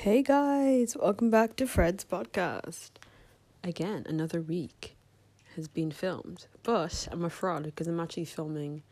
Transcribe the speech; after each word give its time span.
Hey 0.00 0.22
guys, 0.22 0.96
welcome 0.98 1.28
back 1.28 1.56
to 1.56 1.66
Fred's 1.66 2.06
podcast. 2.06 2.92
Again, 3.62 4.06
another 4.08 4.40
week 4.40 4.96
has 5.56 5.68
been 5.68 5.90
filmed, 5.90 6.46
but 6.62 7.06
I'm 7.12 7.22
a 7.22 7.28
fraud 7.28 7.64
because 7.64 7.86
I'm 7.86 8.00
actually 8.00 8.24
filming 8.24 8.82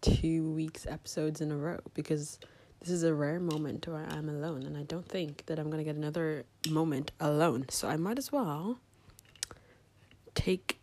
two 0.00 0.48
weeks 0.52 0.86
episodes 0.86 1.40
in 1.40 1.50
a 1.50 1.56
row 1.56 1.80
because 1.94 2.38
this 2.78 2.90
is 2.90 3.02
a 3.02 3.12
rare 3.12 3.40
moment 3.40 3.88
where 3.88 4.06
I'm 4.08 4.28
alone 4.28 4.62
and 4.62 4.76
I 4.76 4.84
don't 4.84 5.08
think 5.08 5.44
that 5.46 5.58
I'm 5.58 5.66
going 5.66 5.78
to 5.78 5.84
get 5.84 5.96
another 5.96 6.44
moment 6.70 7.10
alone. 7.18 7.66
So 7.68 7.88
I 7.88 7.96
might 7.96 8.16
as 8.16 8.30
well 8.30 8.78
take 10.36 10.78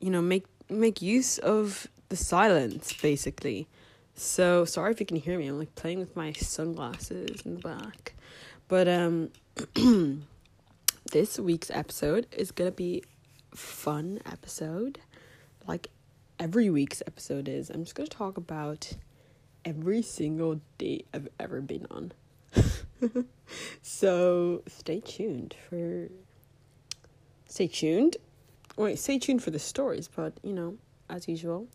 you 0.00 0.10
know, 0.10 0.20
make 0.20 0.44
make 0.68 1.00
use 1.00 1.38
of 1.38 1.86
the 2.10 2.16
silence 2.16 2.92
basically. 2.92 3.68
So 4.14 4.66
sorry 4.66 4.92
if 4.92 5.00
you 5.00 5.06
can 5.06 5.16
hear 5.16 5.38
me. 5.38 5.46
I'm 5.46 5.58
like 5.58 5.74
playing 5.76 5.98
with 5.98 6.14
my 6.14 6.32
sunglasses 6.32 7.40
in 7.46 7.54
the 7.54 7.60
back. 7.60 8.12
But 8.68 8.86
um 8.88 9.30
this 11.12 11.38
week's 11.38 11.70
episode 11.70 12.26
is 12.30 12.52
going 12.52 12.70
to 12.70 12.76
be 12.76 13.02
fun 13.52 14.20
episode 14.24 15.00
like 15.66 15.90
every 16.38 16.70
week's 16.70 17.02
episode 17.06 17.48
is. 17.48 17.70
I'm 17.70 17.84
just 17.84 17.94
going 17.94 18.08
to 18.08 18.16
talk 18.16 18.36
about 18.36 18.92
every 19.64 20.02
single 20.02 20.60
date 20.78 21.06
I've 21.12 21.28
ever 21.38 21.60
been 21.60 21.86
on. 21.90 22.12
so, 23.82 24.62
stay 24.66 25.00
tuned 25.00 25.54
for 25.68 26.08
stay 27.46 27.68
tuned. 27.68 28.16
Wait, 28.76 28.98
stay 28.98 29.18
tuned 29.18 29.42
for 29.42 29.50
the 29.50 29.58
stories, 29.58 30.08
but 30.08 30.32
you 30.42 30.52
know, 30.52 30.78
as 31.10 31.28
usual, 31.28 31.66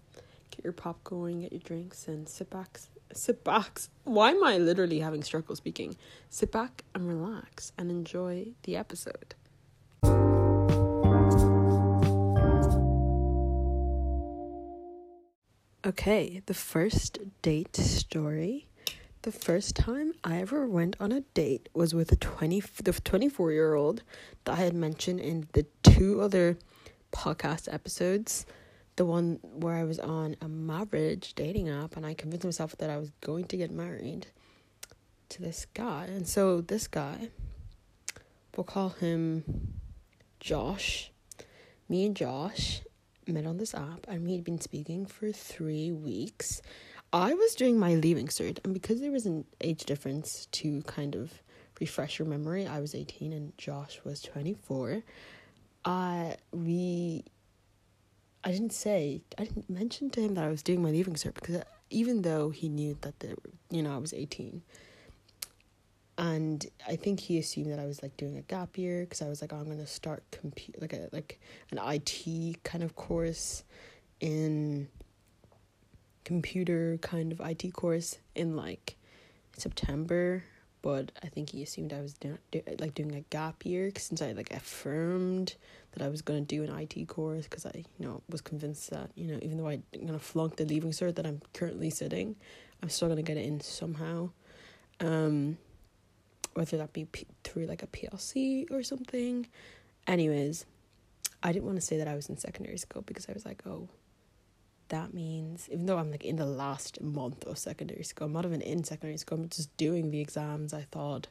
get 0.52 0.63
your 0.63 0.73
pop 0.73 1.03
going, 1.03 1.41
get 1.41 1.52
your 1.52 1.61
drinks 1.61 2.07
and 2.07 2.27
sit 2.27 2.49
back 2.49 2.80
sit 3.17 3.44
back. 3.44 3.81
Why 4.03 4.31
am 4.31 4.44
I 4.44 4.58
literally 4.58 4.99
having 4.99 5.23
struggle 5.23 5.55
speaking? 5.55 5.95
Sit 6.30 6.52
back 6.52 6.83
and 6.94 7.08
relax 7.08 7.72
and 7.78 7.89
enjoy 7.89 8.47
the 8.64 8.75
episode. 8.75 9.36
Okay, 15.86 16.41
the 16.45 16.53
first 16.53 17.19
date 17.41 17.75
story. 17.75 18.67
The 19.23 19.31
first 19.31 19.75
time 19.75 20.14
I 20.23 20.41
ever 20.41 20.66
went 20.66 20.95
on 21.00 21.11
a 21.11 21.22
date 21.22 21.69
was 21.73 21.94
with 21.94 22.11
a 22.11 22.16
20 22.16 22.61
the 22.84 22.91
24-year-old 22.91 24.03
that 24.45 24.53
I 24.53 24.61
had 24.61 24.73
mentioned 24.73 25.19
in 25.19 25.47
the 25.53 25.66
two 25.81 26.22
other 26.22 26.58
podcast 27.11 27.73
episodes 27.73 28.45
the 28.95 29.05
one 29.05 29.39
where 29.41 29.75
I 29.75 29.83
was 29.83 29.99
on 29.99 30.36
a 30.41 30.47
marriage 30.47 31.33
dating 31.36 31.69
app 31.69 31.97
and 31.97 32.05
I 32.05 32.13
convinced 32.13 32.45
myself 32.45 32.77
that 32.77 32.89
I 32.89 32.97
was 32.97 33.11
going 33.22 33.45
to 33.45 33.58
get 33.58 33.72
married 33.72 34.27
to 35.30 35.41
this 35.41 35.66
guy. 35.73 36.05
And 36.05 36.27
so 36.27 36.61
this 36.61 36.88
guy, 36.88 37.30
we'll 38.55 38.63
call 38.63 38.89
him 38.89 39.73
Josh. 40.39 41.11
Me 41.89 42.05
and 42.05 42.16
Josh 42.16 42.81
met 43.27 43.45
on 43.45 43.58
this 43.58 43.73
app 43.73 44.05
and 44.08 44.25
we 44.25 44.33
had 44.33 44.44
been 44.44 44.61
speaking 44.61 45.05
for 45.05 45.31
three 45.31 45.91
weeks. 45.91 46.61
I 47.11 47.35
was 47.35 47.53
doing 47.53 47.78
my 47.78 47.94
leaving 47.94 48.25
cert, 48.25 48.57
and 48.63 48.73
because 48.73 49.00
there 49.00 49.11
was 49.11 49.28
an 49.28 49.45
age 49.61 49.85
difference 49.85 50.47
to 50.53 50.81
kind 50.81 51.13
of 51.13 51.31
refresh 51.80 52.17
your 52.17 52.28
memory, 52.28 52.66
I 52.66 52.80
was 52.80 52.95
18 52.95 53.31
and 53.31 53.55
Josh 53.55 54.00
was 54.03 54.19
24. 54.23 55.03
Uh, 55.85 56.33
we 56.52 57.23
I 58.44 58.52
didn't 58.52 58.73
say 58.73 59.22
I 59.38 59.45
didn't 59.45 59.69
mention 59.69 60.09
to 60.11 60.22
him 60.22 60.36
that 60.36 60.44
I 60.44 60.49
was 60.49 60.63
doing 60.63 60.81
my 60.81 60.91
leaving 60.91 61.13
cert 61.13 61.36
because 61.36 61.55
uh, 61.55 61.63
even 61.89 62.23
though 62.23 62.50
he 62.50 62.67
knew 62.69 62.97
that 63.02 63.19
the 63.19 63.35
you 63.69 63.81
know 63.81 63.94
I 63.94 63.97
was 63.97 64.13
eighteen, 64.13 64.63
and 66.17 66.66
I 66.88 66.95
think 66.95 67.22
he 67.22 67.38
assumed 67.38 67.72
that 67.72 67.80
I 67.80 67.85
was 67.85 68.03
like 68.03 68.17
doing 68.17 68.38
a 68.38 68.41
gap 68.41 68.77
year 68.77 69.02
because 69.02 69.22
I 69.22 69.30
was 69.30 69.41
like 69.41 69.53
oh, 69.53 69.58
I'm 69.58 69.66
gonna 69.69 69.88
start 69.88 70.23
compute 70.31 70.81
like 70.81 70.94
a 70.94 71.09
like 71.12 71.40
an 71.72 71.79
IT 71.81 72.63
kind 72.63 72.84
of 72.84 72.95
course 72.95 73.63
in 74.19 74.89
computer 76.25 76.97
kind 77.01 77.31
of 77.31 77.41
IT 77.41 77.73
course 77.73 78.18
in 78.35 78.56
like 78.56 78.97
September 79.57 80.44
but 80.83 81.13
I 81.23 81.27
think 81.27 81.49
he 81.51 81.63
assumed 81.63 81.94
I 81.94 82.01
was 82.01 82.13
doing 82.13 82.38
like 82.77 82.94
doing 82.94 83.16
a 83.16 83.21
gap 83.21 83.66
year 83.66 83.89
since 83.97 84.21
I 84.21 84.33
like 84.33 84.51
affirmed 84.51 85.55
that 85.94 86.03
I 86.03 86.09
was 86.09 86.21
gonna 86.21 86.41
do 86.41 86.61
an 86.63 86.77
IT 86.77 87.07
course 87.07 87.45
because 87.45 87.66
I 87.66 87.71
you 87.97 88.05
know 88.05 88.21
was 88.29 88.41
convinced 88.41 88.91
that 88.91 89.09
you 89.16 89.31
know 89.31 89.39
even 89.41 89.57
though 89.57 89.69
I'm 89.69 89.83
gonna 90.05 90.19
flunk 90.19 90.57
the 90.57 90.66
leaving 90.66 90.91
cert 90.91 91.16
that 91.16 91.25
I'm 91.25 91.41
currently 91.53 91.89
sitting, 91.89 92.35
I'm 92.83 92.89
still 92.89 93.07
gonna 93.07 93.23
get 93.23 93.38
it 93.38 93.45
in 93.45 93.61
somehow, 93.61 94.31
um, 94.99 95.57
whether 96.53 96.77
that 96.77 96.91
be 96.91 97.05
P- 97.05 97.27
through 97.45 97.65
like 97.65 97.81
a 97.81 97.88
PLC 97.88 98.69
or 98.69 98.83
something. 98.83 99.47
Anyways, 100.05 100.65
I 101.41 101.53
didn't 101.53 101.65
want 101.65 101.77
to 101.77 101.81
say 101.81 101.97
that 101.97 102.09
I 102.09 102.15
was 102.15 102.27
in 102.27 102.38
secondary 102.38 102.77
school 102.77 103.03
because 103.03 103.29
I 103.29 103.31
was 103.31 103.45
like, 103.45 103.63
oh, 103.65 103.88
that 104.94 105.12
means 105.12 105.68
even 105.72 105.88
though 105.88 105.98
I'm 105.98 106.12
like 106.12 106.24
in 106.24 106.36
the 106.36 106.46
last 106.46 107.02
month 107.02 107.46
of 107.46 107.58
secondary 107.58 108.04
school, 108.04 108.28
I'm 108.28 108.34
not 108.34 108.46
even 108.46 108.62
in 108.62 108.84
secondary 108.84 109.18
school, 109.18 109.40
I'm 109.40 109.50
just 109.50 109.76
doing 109.76 110.12
the 110.12 110.20
exams. 110.20 110.72
I 110.72 110.84
thought 110.84 111.30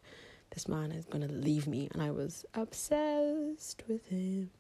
this 0.50 0.67
man 0.67 0.91
is 0.91 1.05
gonna 1.05 1.28
leave 1.28 1.69
me 1.69 1.89
and 1.93 2.03
I 2.03 2.11
was 2.11 2.45
obsessed 2.55 3.84
with 3.87 4.05
him. 4.09 4.50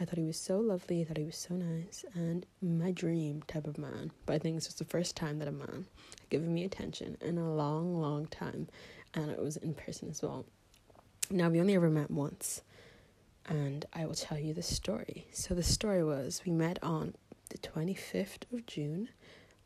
I 0.00 0.06
thought 0.06 0.16
he 0.16 0.24
was 0.24 0.38
so 0.38 0.58
lovely, 0.60 1.02
I 1.02 1.04
thought 1.04 1.18
he 1.18 1.24
was 1.24 1.36
so 1.36 1.54
nice 1.54 2.06
and 2.14 2.46
my 2.62 2.90
dream 2.90 3.42
type 3.46 3.66
of 3.66 3.76
man. 3.76 4.12
But 4.24 4.36
I 4.36 4.38
think 4.38 4.56
it's 4.56 4.66
was 4.66 4.76
the 4.76 4.86
first 4.86 5.14
time 5.14 5.38
that 5.38 5.48
a 5.48 5.52
man 5.52 5.84
had 6.18 6.30
given 6.30 6.54
me 6.54 6.64
attention 6.64 7.18
in 7.20 7.36
a 7.36 7.54
long, 7.54 8.00
long 8.00 8.28
time 8.28 8.66
and 9.12 9.30
it 9.30 9.42
was 9.42 9.58
in 9.58 9.74
person 9.74 10.08
as 10.08 10.22
well. 10.22 10.46
Now 11.30 11.50
we 11.50 11.60
only 11.60 11.74
ever 11.74 11.90
met 11.90 12.10
once 12.10 12.62
and 13.44 13.84
I 13.92 14.06
will 14.06 14.14
tell 14.14 14.38
you 14.38 14.54
the 14.54 14.62
story. 14.62 15.26
So 15.32 15.52
the 15.52 15.62
story 15.62 16.02
was 16.02 16.40
we 16.46 16.52
met 16.52 16.78
on 16.82 17.14
the 17.52 17.58
25th 17.58 18.50
of 18.52 18.66
June, 18.66 19.08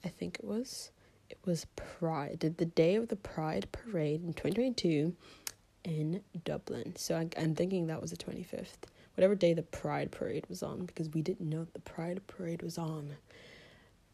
I 0.04 0.08
think 0.08 0.38
it 0.38 0.44
was. 0.44 0.90
It 1.30 1.38
was 1.44 1.66
Pride, 1.76 2.40
the 2.40 2.64
day 2.64 2.96
of 2.96 3.08
the 3.08 3.16
Pride 3.16 3.68
Parade 3.72 4.22
in 4.22 4.32
2022 4.32 5.14
in 5.84 6.20
Dublin. 6.44 6.94
So 6.96 7.16
I, 7.16 7.28
I'm 7.40 7.54
thinking 7.54 7.86
that 7.86 8.00
was 8.00 8.10
the 8.10 8.16
25th. 8.16 8.88
Whatever 9.14 9.34
day 9.34 9.54
the 9.54 9.62
Pride 9.62 10.10
Parade 10.10 10.44
was 10.48 10.62
on, 10.62 10.84
because 10.84 11.08
we 11.10 11.22
didn't 11.22 11.48
know 11.48 11.66
the 11.72 11.80
Pride 11.80 12.20
Parade 12.26 12.62
was 12.62 12.76
on. 12.76 13.16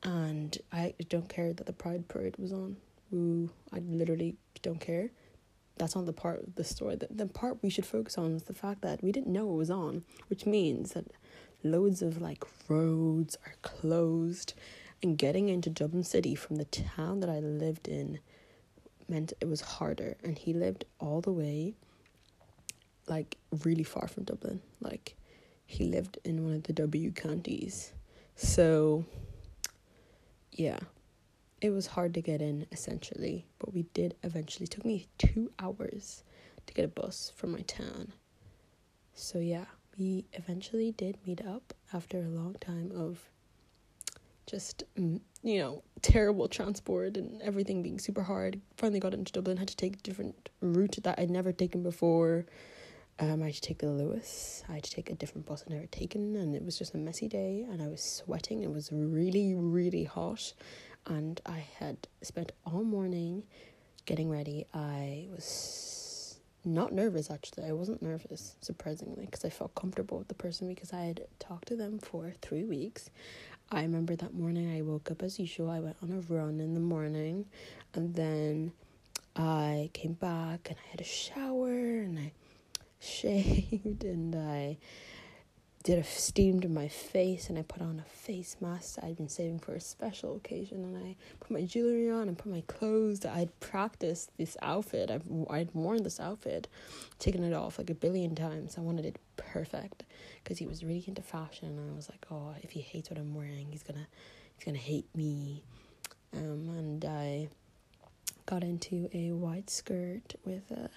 And 0.05 0.57
I 0.73 0.95
don't 1.09 1.29
care 1.29 1.53
that 1.53 1.67
the 1.67 1.73
Pride 1.73 2.09
Parade 2.09 2.37
was 2.39 2.53
on. 2.53 2.77
Ooh, 3.13 3.51
I 3.73 3.81
literally 3.81 4.37
don't 4.63 4.81
care. 4.81 5.11
That's 5.77 5.97
not 5.97 6.07
the 6.07 6.13
part 6.13 6.45
of 6.47 6.55
the 6.55 6.65
story. 6.65 6.97
The, 6.97 7.09
the 7.11 7.27
part 7.27 7.63
we 7.63 7.71
should 7.71 7.87
focus 7.87 8.19
on 8.19 8.35
is 8.35 8.45
the 8.45 8.55
fact 8.55 8.83
that 8.83 9.03
we 9.03 9.13
didn't 9.13 9.33
know 9.33 9.51
it 9.53 9.57
was 9.57 9.71
on, 9.71 10.05
which 10.29 10.47
means 10.47 10.93
that 10.93 11.07
loads 11.65 12.03
of 12.03 12.21
like 12.21 12.45
roads 12.69 13.37
are 13.47 13.55
closed 13.63 14.55
and 15.03 15.19
getting 15.19 15.49
into 15.49 15.71
Dublin 15.71 16.05
City 16.05 16.35
from 16.35 16.57
the 16.57 16.65
town 16.65 17.21
that 17.21 17.31
I 17.31 17.41
lived 17.41 17.89
in 17.89 18.21
meant 19.09 19.33
it 19.41 19.49
was 19.49 19.61
harder 19.61 20.17
and 20.23 20.39
he 20.39 20.53
lived 20.53 20.85
all 21.01 21.21
the 21.21 21.33
way 21.33 21.75
like 23.09 23.37
really 23.65 23.83
far 23.83 24.07
from 24.07 24.25
Dublin. 24.25 24.61
Like 24.81 25.17
he 25.67 25.85
lived 25.85 26.19
in 26.25 26.45
one 26.45 26.55
of 26.55 26.63
the 26.65 26.73
W 26.73 27.11
counties. 27.11 27.93
So 28.37 29.05
yeah 30.53 30.79
it 31.61 31.71
was 31.71 31.87
hard 31.87 32.13
to 32.15 32.21
get 32.21 32.43
in 32.43 32.67
essentially 32.73 33.47
but 33.59 33.75
we 33.75 33.83
did 33.95 34.15
eventually. 34.23 34.65
It 34.65 34.71
took 34.71 34.85
me 34.85 35.07
2 35.19 35.51
hours 35.59 36.23
to 36.67 36.75
get 36.75 36.85
a 36.85 36.89
bus 36.89 37.33
from 37.35 37.53
my 37.53 37.63
town. 37.63 38.13
So 39.15 39.39
yeah 39.39 39.67
we 39.99 40.25
eventually 40.33 40.93
did 40.93 41.17
meet 41.27 41.45
up 41.45 41.75
after 41.93 42.19
a 42.19 42.29
long 42.29 42.57
time 42.61 42.91
of 42.95 43.21
just 44.47 44.85
mm, 44.99 45.21
you 45.43 45.59
know 45.61 45.83
terrible 46.03 46.49
transport 46.49 47.17
and 47.17 47.41
everything 47.43 47.83
being 47.83 47.99
super 47.99 48.23
hard. 48.23 48.61
Finally 48.77 49.01
got 49.01 49.15
into 49.15 49.33
dublin 49.33 49.57
had 49.57 49.69
to 49.69 49.77
take 49.77 49.97
a 49.97 50.01
different 50.01 50.49
route 50.61 50.99
that 51.03 51.19
i'd 51.19 51.31
never 51.31 51.53
taken 51.53 51.83
before. 51.83 52.47
Um, 53.19 53.43
i 53.43 53.47
had 53.47 53.55
to 53.55 53.61
take 53.61 53.79
the 53.79 53.87
Luas 53.87 54.63
i 54.71 54.73
had 54.73 54.85
to 54.85 54.91
take 54.91 55.11
a 55.11 55.15
different 55.15 55.47
bus 55.47 55.63
i'd 55.67 55.73
never 55.73 55.87
taken 55.87 56.35
and 56.35 56.57
it 56.57 56.65
was 56.65 56.79
just 56.79 56.95
a 56.95 56.99
messy 56.99 57.29
day 57.29 57.65
and 57.71 57.83
i 57.83 57.87
was 57.87 58.03
sweating 58.03 58.63
it 58.63 58.73
was 58.73 58.91
really 58.91 59.55
really 59.55 60.05
hot 60.05 60.55
and 61.07 61.41
i 61.45 61.63
had 61.79 62.09
spent 62.23 62.53
all 62.65 62.83
morning 62.83 63.45
getting 64.07 64.29
ready. 64.29 64.67
I 64.75 65.27
was 65.31 65.43
not 66.65 66.93
nervous 66.93 67.31
actually. 67.31 67.65
I 67.67 67.73
wasn't 67.73 68.03
nervous, 68.03 68.57
surprisingly, 68.61 69.27
because 69.27 69.45
I 69.45 69.51
felt 69.51 69.75
comfortable 69.75 70.19
with 70.19 70.29
the 70.29 70.35
person 70.35 70.69
because 70.69 70.93
I 70.93 71.03
had 71.03 71.27
talked 71.39 71.69
to 71.69 71.77
them 71.77 71.99
for 71.99 72.33
three 72.41 72.65
weeks. 72.65 73.11
I 73.71 73.83
remember 73.83 74.15
that 74.17 74.35
morning 74.35 74.77
I 74.77 74.83
woke 74.83 75.11
up 75.11 75.23
as 75.23 75.39
usual. 75.39 75.71
I 75.71 75.81
went 75.81 75.97
on 76.03 76.13
a 76.13 76.21
run 76.33 76.61
in 76.61 76.75
the 76.75 76.81
morning 76.81 77.47
and 77.95 78.15
then 78.15 78.73
I 79.35 79.91
came 79.95 80.13
back 80.13 80.69
and 80.69 80.79
I 80.79 80.91
had 80.91 81.01
a 81.01 81.05
shower 81.05 81.71
and 81.71 82.19
I 82.19 82.33
shaved 83.01 84.05
and 84.05 84.35
I 84.35 84.77
did 85.83 85.99
a 85.99 86.05
steamed 86.05 86.71
my 86.71 86.87
face 86.87 87.49
and 87.49 87.59
I 87.59 87.63
put 87.63 87.83
on 87.83 88.01
a 88.05 88.09
face 88.09 88.57
mask 88.61 88.99
I'd 89.03 89.17
been 89.17 89.29
saving 89.29 89.59
for 89.59 89.75
a 89.75 89.81
special 89.81 90.37
occasion 90.37 90.85
and 90.85 90.97
I 90.97 91.17
put 91.41 91.51
my 91.51 91.63
jewelry 91.63 92.09
on 92.09 92.29
and 92.29 92.39
put 92.39 92.53
my 92.53 92.63
clothes. 92.69 93.25
I'd 93.25 93.59
practiced 93.59 94.31
this 94.37 94.57
outfit. 94.63 95.11
I've 95.11 95.25
I'd 95.51 95.75
worn 95.75 96.05
this 96.05 96.21
outfit, 96.21 96.69
taken 97.19 97.43
it 97.43 97.53
off 97.53 97.79
like 97.79 97.91
a 97.91 97.95
billion 97.95 98.37
times. 98.37 98.79
I 98.79 98.81
wanted 98.81 99.07
it 99.07 99.19
perfect 99.37 100.05
because 100.43 100.59
he 100.59 100.67
was 100.67 100.85
really 100.85 101.05
into 101.07 101.23
fashion 101.23 101.77
and 101.79 101.91
I 101.91 101.97
was 101.97 102.09
like, 102.09 102.27
oh, 102.31 102.55
if 102.63 102.71
he 102.71 102.81
hates 102.81 103.11
what 103.11 103.19
I'm 103.19 103.35
wearing, 103.35 103.69
he's 103.71 103.83
gonna 103.83 104.07
he's 104.57 104.65
gonna 104.65 104.79
hate 104.79 105.09
me. 105.17 105.65
Um, 106.35 106.69
and 106.69 107.05
I 107.05 107.49
got 108.47 108.63
into 108.63 109.09
a 109.13 109.33
white 109.33 109.69
skirt 109.69 110.35
with 110.45 110.71
a 110.71 110.91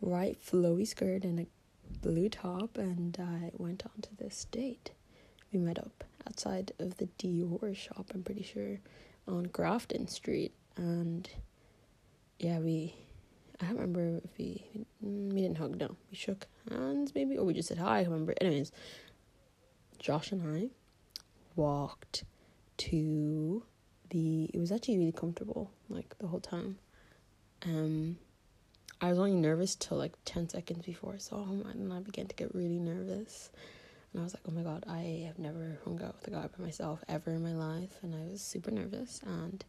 white 0.00 0.38
flowy 0.44 0.86
skirt 0.86 1.24
and 1.24 1.40
a 1.40 1.46
blue 2.02 2.28
top 2.28 2.76
and 2.78 3.16
I 3.20 3.50
went 3.56 3.84
on 3.84 4.02
to 4.02 4.16
this 4.16 4.46
date. 4.50 4.90
We 5.52 5.58
met 5.58 5.78
up 5.78 6.04
outside 6.26 6.72
of 6.78 6.98
the 6.98 7.08
Dior 7.18 7.74
shop, 7.74 8.10
I'm 8.14 8.22
pretty 8.22 8.42
sure, 8.42 8.80
on 9.26 9.44
Grafton 9.44 10.06
Street. 10.08 10.52
And 10.76 11.28
yeah, 12.38 12.58
we, 12.58 12.94
I 13.60 13.66
don't 13.66 13.76
remember 13.76 14.20
if 14.24 14.38
we, 14.38 14.64
we 15.00 15.40
didn't 15.40 15.58
hug, 15.58 15.78
no. 15.78 15.96
We 16.10 16.16
shook 16.16 16.46
hands 16.70 17.12
maybe, 17.14 17.36
or 17.36 17.44
we 17.44 17.54
just 17.54 17.68
said 17.68 17.78
hi, 17.78 18.00
I 18.00 18.02
remember. 18.04 18.34
Anyways, 18.40 18.72
Josh 19.98 20.32
and 20.32 20.56
I 20.56 20.68
walked 21.56 22.24
to 22.78 23.62
the, 24.10 24.44
it 24.54 24.58
was 24.58 24.70
actually 24.70 24.98
really 24.98 25.12
comfortable, 25.12 25.70
like 25.88 26.14
the 26.18 26.26
whole 26.28 26.40
time. 26.40 26.78
Um, 27.64 28.18
I 29.00 29.10
was 29.10 29.18
only 29.18 29.34
nervous 29.34 29.76
till 29.76 29.96
like 29.96 30.12
10 30.24 30.48
seconds 30.48 30.84
before 30.84 31.14
him, 31.14 31.64
and 31.70 31.92
I 31.92 32.00
began 32.00 32.26
to 32.26 32.34
get 32.34 32.54
really 32.54 32.78
nervous. 32.80 33.50
And 34.12 34.20
I 34.20 34.24
was 34.24 34.34
like, 34.34 34.42
oh 34.48 34.52
my 34.52 34.62
god, 34.62 34.84
I 34.88 35.24
have 35.26 35.38
never 35.38 35.78
hung 35.84 36.02
out 36.02 36.16
with 36.16 36.28
a 36.28 36.30
guy 36.30 36.46
by 36.46 36.64
myself 36.64 37.04
ever 37.08 37.32
in 37.32 37.42
my 37.42 37.52
life. 37.52 37.98
And 38.02 38.14
I 38.14 38.30
was 38.30 38.40
super 38.40 38.70
nervous. 38.70 39.20
And 39.24 39.64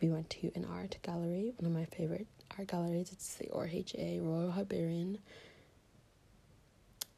we 0.00 0.08
went 0.08 0.30
to 0.30 0.50
an 0.54 0.64
art 0.64 0.96
gallery, 1.02 1.52
one 1.58 1.70
of 1.70 1.76
my 1.76 1.84
favorite 1.84 2.26
art 2.58 2.68
galleries. 2.68 3.12
It's 3.12 3.34
the 3.34 3.46
RHA, 3.46 4.24
Royal 4.26 4.50
Hibernian 4.50 5.18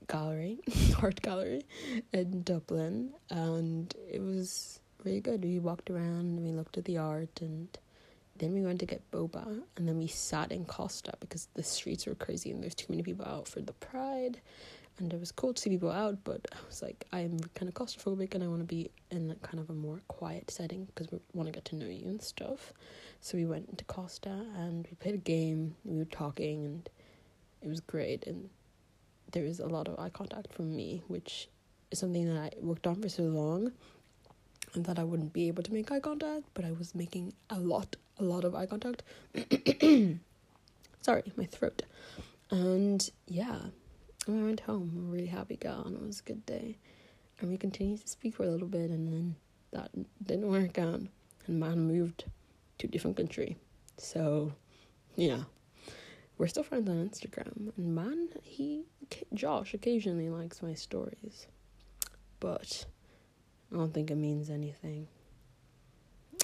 Gallery, 0.09 0.59
art 1.03 1.23
gallery 1.23 1.65
in 2.13 2.43
Dublin. 2.43 3.15
And 3.31 3.95
it 4.11 4.21
was 4.21 4.81
really 5.05 5.21
good. 5.21 5.45
We 5.45 5.59
walked 5.61 5.89
around 5.89 6.37
and 6.37 6.45
we 6.45 6.51
looked 6.51 6.77
at 6.77 6.85
the 6.85 6.99
art 6.99 7.41
and 7.41 7.69
then 8.39 8.53
we 8.53 8.63
went 8.63 8.81
to 8.81 8.87
get 8.87 9.11
boba, 9.11 9.63
and 9.77 9.89
then 9.89 9.99
we 9.99 10.07
sat 10.07 10.53
in 10.53 10.65
Costa 10.65 11.15
because 11.21 11.49
the 11.55 11.63
streets 11.63 12.07
were 12.07 12.15
crazy 12.15 12.51
and 12.51 12.63
there's 12.63 12.75
too 12.75 12.87
many 12.89 13.03
people 13.03 13.27
out 13.27 13.49
for 13.49 13.61
the 13.61 13.73
pride. 13.75 14.41
And 14.99 15.13
it 15.13 15.21
was 15.21 15.31
cool 15.31 15.53
to 15.53 15.61
see 15.61 15.69
people 15.69 15.91
out, 15.91 16.25
but 16.25 16.41
I 16.53 16.57
was 16.67 16.81
like, 16.81 17.05
I'm 17.13 17.39
kind 17.55 17.69
of 17.69 17.75
claustrophobic 17.75 18.35
and 18.35 18.43
I 18.43 18.47
want 18.47 18.61
to 18.61 18.67
be 18.67 18.91
in 19.11 19.37
kind 19.43 19.61
of 19.61 19.69
a 19.69 19.75
more 19.75 20.01
quiet 20.09 20.51
setting 20.51 20.87
because 20.87 21.13
we 21.13 21.19
want 21.35 21.49
to 21.49 21.53
get 21.53 21.67
to 21.67 21.77
know 21.77 21.87
you 21.87 22.09
and 22.09 22.23
stuff. 22.23 22.73
So 23.21 23.37
we 23.37 23.45
went 23.45 23.69
into 23.69 23.85
Costa 23.85 24.31
and 24.57 24.87
we 24.91 24.97
played 24.97 25.15
a 25.15 25.19
game. 25.19 25.77
We 25.85 25.99
were 25.99 26.07
talking 26.07 26.65
and 26.65 26.89
it 27.61 27.69
was 27.69 27.81
great. 27.81 28.27
And 28.27 28.49
there 29.33 29.45
was 29.45 29.61
a 29.61 29.67
lot 29.67 29.87
of 29.87 29.99
eye 29.99 30.09
contact 30.09 30.55
from 30.55 30.75
me, 30.75 31.03
which 31.09 31.49
is 31.91 31.99
something 31.99 32.33
that 32.33 32.41
I 32.41 32.51
worked 32.61 32.87
on 32.87 33.03
for 33.03 33.11
so 33.11 33.25
long 33.25 33.73
and 34.75 34.85
that 34.87 34.99
I 34.99 35.05
wouldn't 35.05 35.33
be 35.33 35.49
able 35.49 35.63
to 35.63 35.73
make 35.73 35.91
eye 35.91 36.01
contact, 36.01 36.45
but 36.55 36.65
I 36.65 36.73
was 36.73 36.95
making 36.95 37.35
a 37.51 37.59
lot, 37.59 37.97
a 38.19 38.25
lot 38.25 38.45
of 38.45 38.55
eye 38.55 38.67
contact. 38.67 39.03
Sorry, 41.01 41.23
my 41.37 41.45
throat. 41.45 41.83
And 42.51 43.09
yeah, 43.27 43.59
I 44.29 44.31
went 44.31 44.61
home, 44.61 45.09
a 45.09 45.13
really 45.13 45.27
happy 45.27 45.57
girl, 45.57 45.83
and 45.87 45.97
it 45.97 46.03
was 46.03 46.21
a 46.21 46.25
good 46.25 46.45
day. 46.47 46.79
And 47.41 47.51
we 47.51 47.57
continued 47.57 48.01
to 48.01 48.09
speak 48.09 48.35
for 48.35 48.45
a 48.45 48.49
little 48.49 48.69
bit, 48.69 48.91
and 48.91 49.07
then 49.13 49.37
that 49.73 49.91
didn't 50.25 50.51
work 50.51 50.79
out, 50.79 51.01
and 51.47 51.61
man 51.61 51.87
moved 51.87 52.25
to 52.79 52.87
a 52.87 52.91
different 52.91 53.17
country. 53.17 53.57
So, 53.99 54.53
yeah, 55.17 55.43
we're 56.39 56.47
still 56.47 56.63
friends 56.63 56.89
on 56.89 57.09
Instagram, 57.09 57.73
and 57.77 57.95
man, 57.95 58.29
he 58.43 58.85
Josh 59.35 59.75
occasionally 59.75 60.29
likes 60.29 60.63
my 60.63 60.75
stories, 60.75 61.47
but 62.41 62.87
I 63.73 63.77
don't 63.77 63.93
think 63.93 64.11
it 64.11 64.17
means 64.17 64.51
anything. 64.51 65.09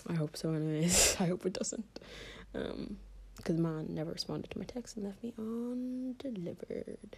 I 0.09 0.15
hope 0.15 0.37
so, 0.37 0.53
anyways. 0.53 1.17
I 1.21 1.27
hope 1.27 1.47
it 1.47 1.53
doesn't. 1.53 2.01
Um, 2.55 2.97
because 3.37 3.57
man 3.59 3.87
never 3.91 4.13
responded 4.13 4.51
to 4.51 4.59
my 4.59 4.65
text 4.65 4.97
and 4.97 5.07
left 5.07 5.23
me 5.23 5.33
undelivered. 5.39 7.17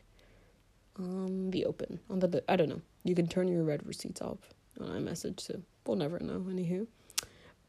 On 0.97 1.51
the 1.51 1.65
open, 1.65 1.99
on 2.09 2.21
the 2.21 2.43
I 2.49 2.57
don't 2.57 2.69
know. 2.69 2.83
You 3.03 3.17
can 3.17 3.27
turn 3.27 3.49
your 3.49 3.65
red 3.65 3.85
receipts 3.85 4.23
off 4.23 4.39
on 4.81 4.87
iMessage, 4.89 5.41
so 5.41 5.61
we'll 5.85 5.97
never 5.97 6.21
know. 6.21 6.39
Anywho, 6.49 6.87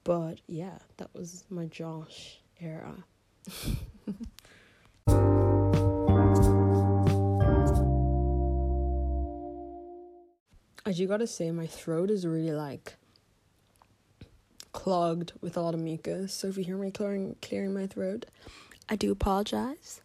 but 0.04 0.42
yeah, 0.48 0.78
that 0.98 1.10
was 1.16 1.44
my 1.50 1.66
Josh 1.66 2.40
era. 2.62 3.04
I 10.88 10.92
do 10.92 11.08
gotta 11.08 11.26
say, 11.26 11.50
my 11.50 11.66
throat 11.66 12.12
is 12.12 12.28
really 12.28 12.52
like 12.52 12.96
clogged 14.76 15.32
with 15.40 15.56
a 15.56 15.62
lot 15.62 15.74
of 15.74 15.80
mucus. 15.80 16.34
So 16.34 16.50
if 16.50 16.58
you 16.58 16.66
hear 16.66 16.76
me 16.78 16.92
clearing 16.92 17.38
clearing 17.42 17.74
my 17.74 17.88
throat, 17.88 18.26
I 18.90 18.98
do 18.98 19.10
apologize. 19.10 20.02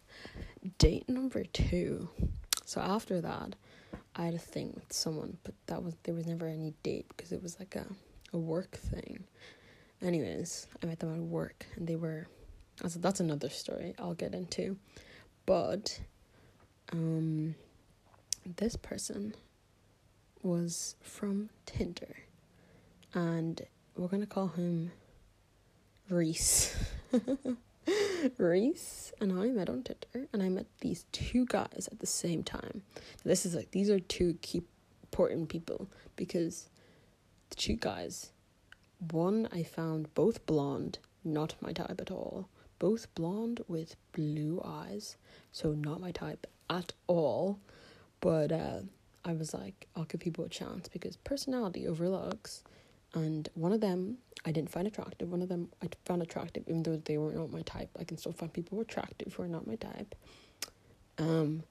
Date 0.77 1.09
number 1.09 1.43
two. 1.43 2.09
So 2.63 2.79
after 2.79 3.19
that, 3.19 3.55
I 4.15 4.23
had 4.23 4.33
a 4.33 4.39
thing 4.39 4.71
with 4.73 4.93
someone, 4.93 5.37
but 5.43 5.55
that 5.67 5.83
was 5.83 5.95
there 6.03 6.15
was 6.15 6.25
never 6.25 6.47
any 6.47 6.73
date 6.83 7.05
because 7.09 7.33
it 7.33 7.43
was 7.43 7.59
like 7.59 7.75
a 7.75 7.85
a 8.31 8.37
work 8.37 8.77
thing. 8.77 9.25
Anyways, 10.01 10.67
I 10.81 10.85
met 10.85 10.99
them 10.99 11.13
at 11.13 11.19
work 11.19 11.65
and 11.75 11.85
they 11.85 11.97
were 11.97 12.27
that's 12.81 12.95
that's 12.95 13.19
another 13.19 13.49
story 13.49 13.93
I'll 13.99 14.13
get 14.13 14.33
into. 14.33 14.77
But 15.45 15.99
um 16.93 17.55
this 18.45 18.77
person 18.77 19.35
was 20.41 20.95
from 21.01 21.49
Tinder. 21.65 22.15
And 23.13 23.61
we're 24.01 24.07
to 24.21 24.25
call 24.25 24.47
him 24.47 24.91
Reese. 26.09 26.75
Reese 28.37 29.13
and 29.21 29.31
I 29.31 29.47
met 29.49 29.69
on 29.69 29.83
Tinder, 29.83 30.27
and 30.33 30.41
I 30.41 30.49
met 30.49 30.65
these 30.79 31.05
two 31.11 31.45
guys 31.45 31.87
at 31.91 31.99
the 31.99 32.07
same 32.07 32.41
time. 32.41 32.81
This 33.23 33.45
is 33.45 33.53
like, 33.53 33.69
these 33.71 33.91
are 33.91 33.99
two 33.99 34.33
key 34.41 34.63
important 35.03 35.49
people 35.49 35.87
because 36.15 36.67
the 37.51 37.55
two 37.57 37.75
guys, 37.75 38.31
one 39.11 39.47
I 39.51 39.61
found 39.61 40.13
both 40.15 40.47
blonde, 40.47 40.97
not 41.23 41.53
my 41.61 41.71
type 41.71 42.01
at 42.01 42.09
all. 42.09 42.49
Both 42.79 43.13
blonde 43.13 43.61
with 43.67 43.95
blue 44.13 44.61
eyes, 44.65 45.17
so 45.51 45.73
not 45.73 46.01
my 46.01 46.11
type 46.11 46.47
at 46.71 46.93
all. 47.05 47.59
But 48.19 48.51
uh, 48.51 48.79
I 49.23 49.33
was 49.33 49.53
like, 49.53 49.87
I'll 49.95 50.05
give 50.05 50.21
people 50.21 50.45
a 50.45 50.49
chance 50.49 50.87
because 50.87 51.17
personality 51.17 51.87
over 51.87 52.09
looks. 52.09 52.63
And 53.13 53.49
one 53.55 53.73
of 53.73 53.81
them 53.81 54.17
I 54.45 54.51
didn't 54.51 54.71
find 54.71 54.87
attractive. 54.87 55.29
One 55.29 55.41
of 55.41 55.49
them 55.49 55.69
I 55.83 55.89
found 56.05 56.21
attractive, 56.21 56.63
even 56.67 56.83
though 56.83 56.97
they 56.97 57.17
were 57.17 57.33
not 57.33 57.51
my 57.51 57.61
type. 57.61 57.89
I 57.99 58.03
can 58.03 58.17
still 58.17 58.31
find 58.31 58.51
people 58.51 58.75
who 58.75 58.81
are 58.81 58.83
attractive 58.83 59.33
who 59.33 59.43
are 59.43 59.47
not 59.47 59.67
my 59.67 59.75
type. 59.75 60.15
Um, 61.17 61.63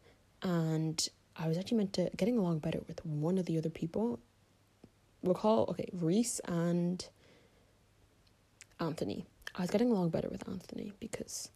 and 0.42 1.09
I 1.37 1.49
was 1.49 1.59
actually 1.59 1.78
meant 1.78 1.92
to 1.94 2.11
getting 2.16 2.38
along 2.38 2.61
better 2.61 2.80
with 2.87 3.04
one 3.04 3.38
of 3.38 3.47
the 3.47 3.59
other 3.59 3.70
people. 3.70 4.20
We'll 5.23 5.35
call 5.35 5.66
okay 5.70 5.88
Reese 5.92 6.40
and 6.47 7.04
Anthony. 8.78 9.26
I 9.56 9.62
was 9.62 9.70
getting 9.70 9.90
along 9.90 10.11
better 10.11 10.28
with 10.28 10.49
Anthony 10.49 10.92
because 11.00 11.50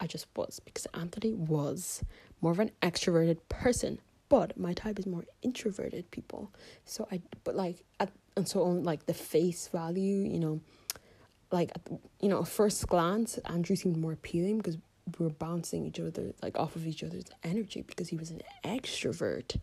I 0.00 0.06
just 0.06 0.26
was 0.34 0.60
because 0.64 0.86
Anthony 0.94 1.32
was 1.32 2.02
more 2.40 2.52
of 2.52 2.58
an 2.58 2.72
extroverted 2.82 3.38
person 3.48 4.00
but 4.30 4.58
my 4.58 4.72
type 4.72 4.98
is 4.98 5.06
more 5.06 5.24
introverted 5.42 6.10
people. 6.10 6.50
So 6.86 7.06
i 7.12 7.20
but 7.44 7.54
like 7.54 7.84
at, 7.98 8.10
and 8.36 8.48
so 8.48 8.62
on 8.62 8.84
like 8.84 9.04
the 9.04 9.14
face 9.14 9.68
value 9.68 10.18
you 10.34 10.38
know 10.38 10.60
like 11.52 11.70
you 12.20 12.28
know 12.30 12.42
first 12.44 12.86
glance 12.86 13.36
andrew 13.38 13.76
seemed 13.76 13.98
more 13.98 14.12
appealing 14.12 14.58
because 14.58 14.78
we 15.18 15.24
were 15.24 15.32
bouncing 15.32 15.86
each 15.86 16.00
other 16.00 16.32
like 16.42 16.58
off 16.58 16.76
of 16.76 16.86
each 16.86 17.02
other's 17.02 17.26
energy 17.42 17.82
because 17.82 18.08
he 18.08 18.16
was 18.16 18.30
an 18.30 18.42
extrovert. 18.64 19.58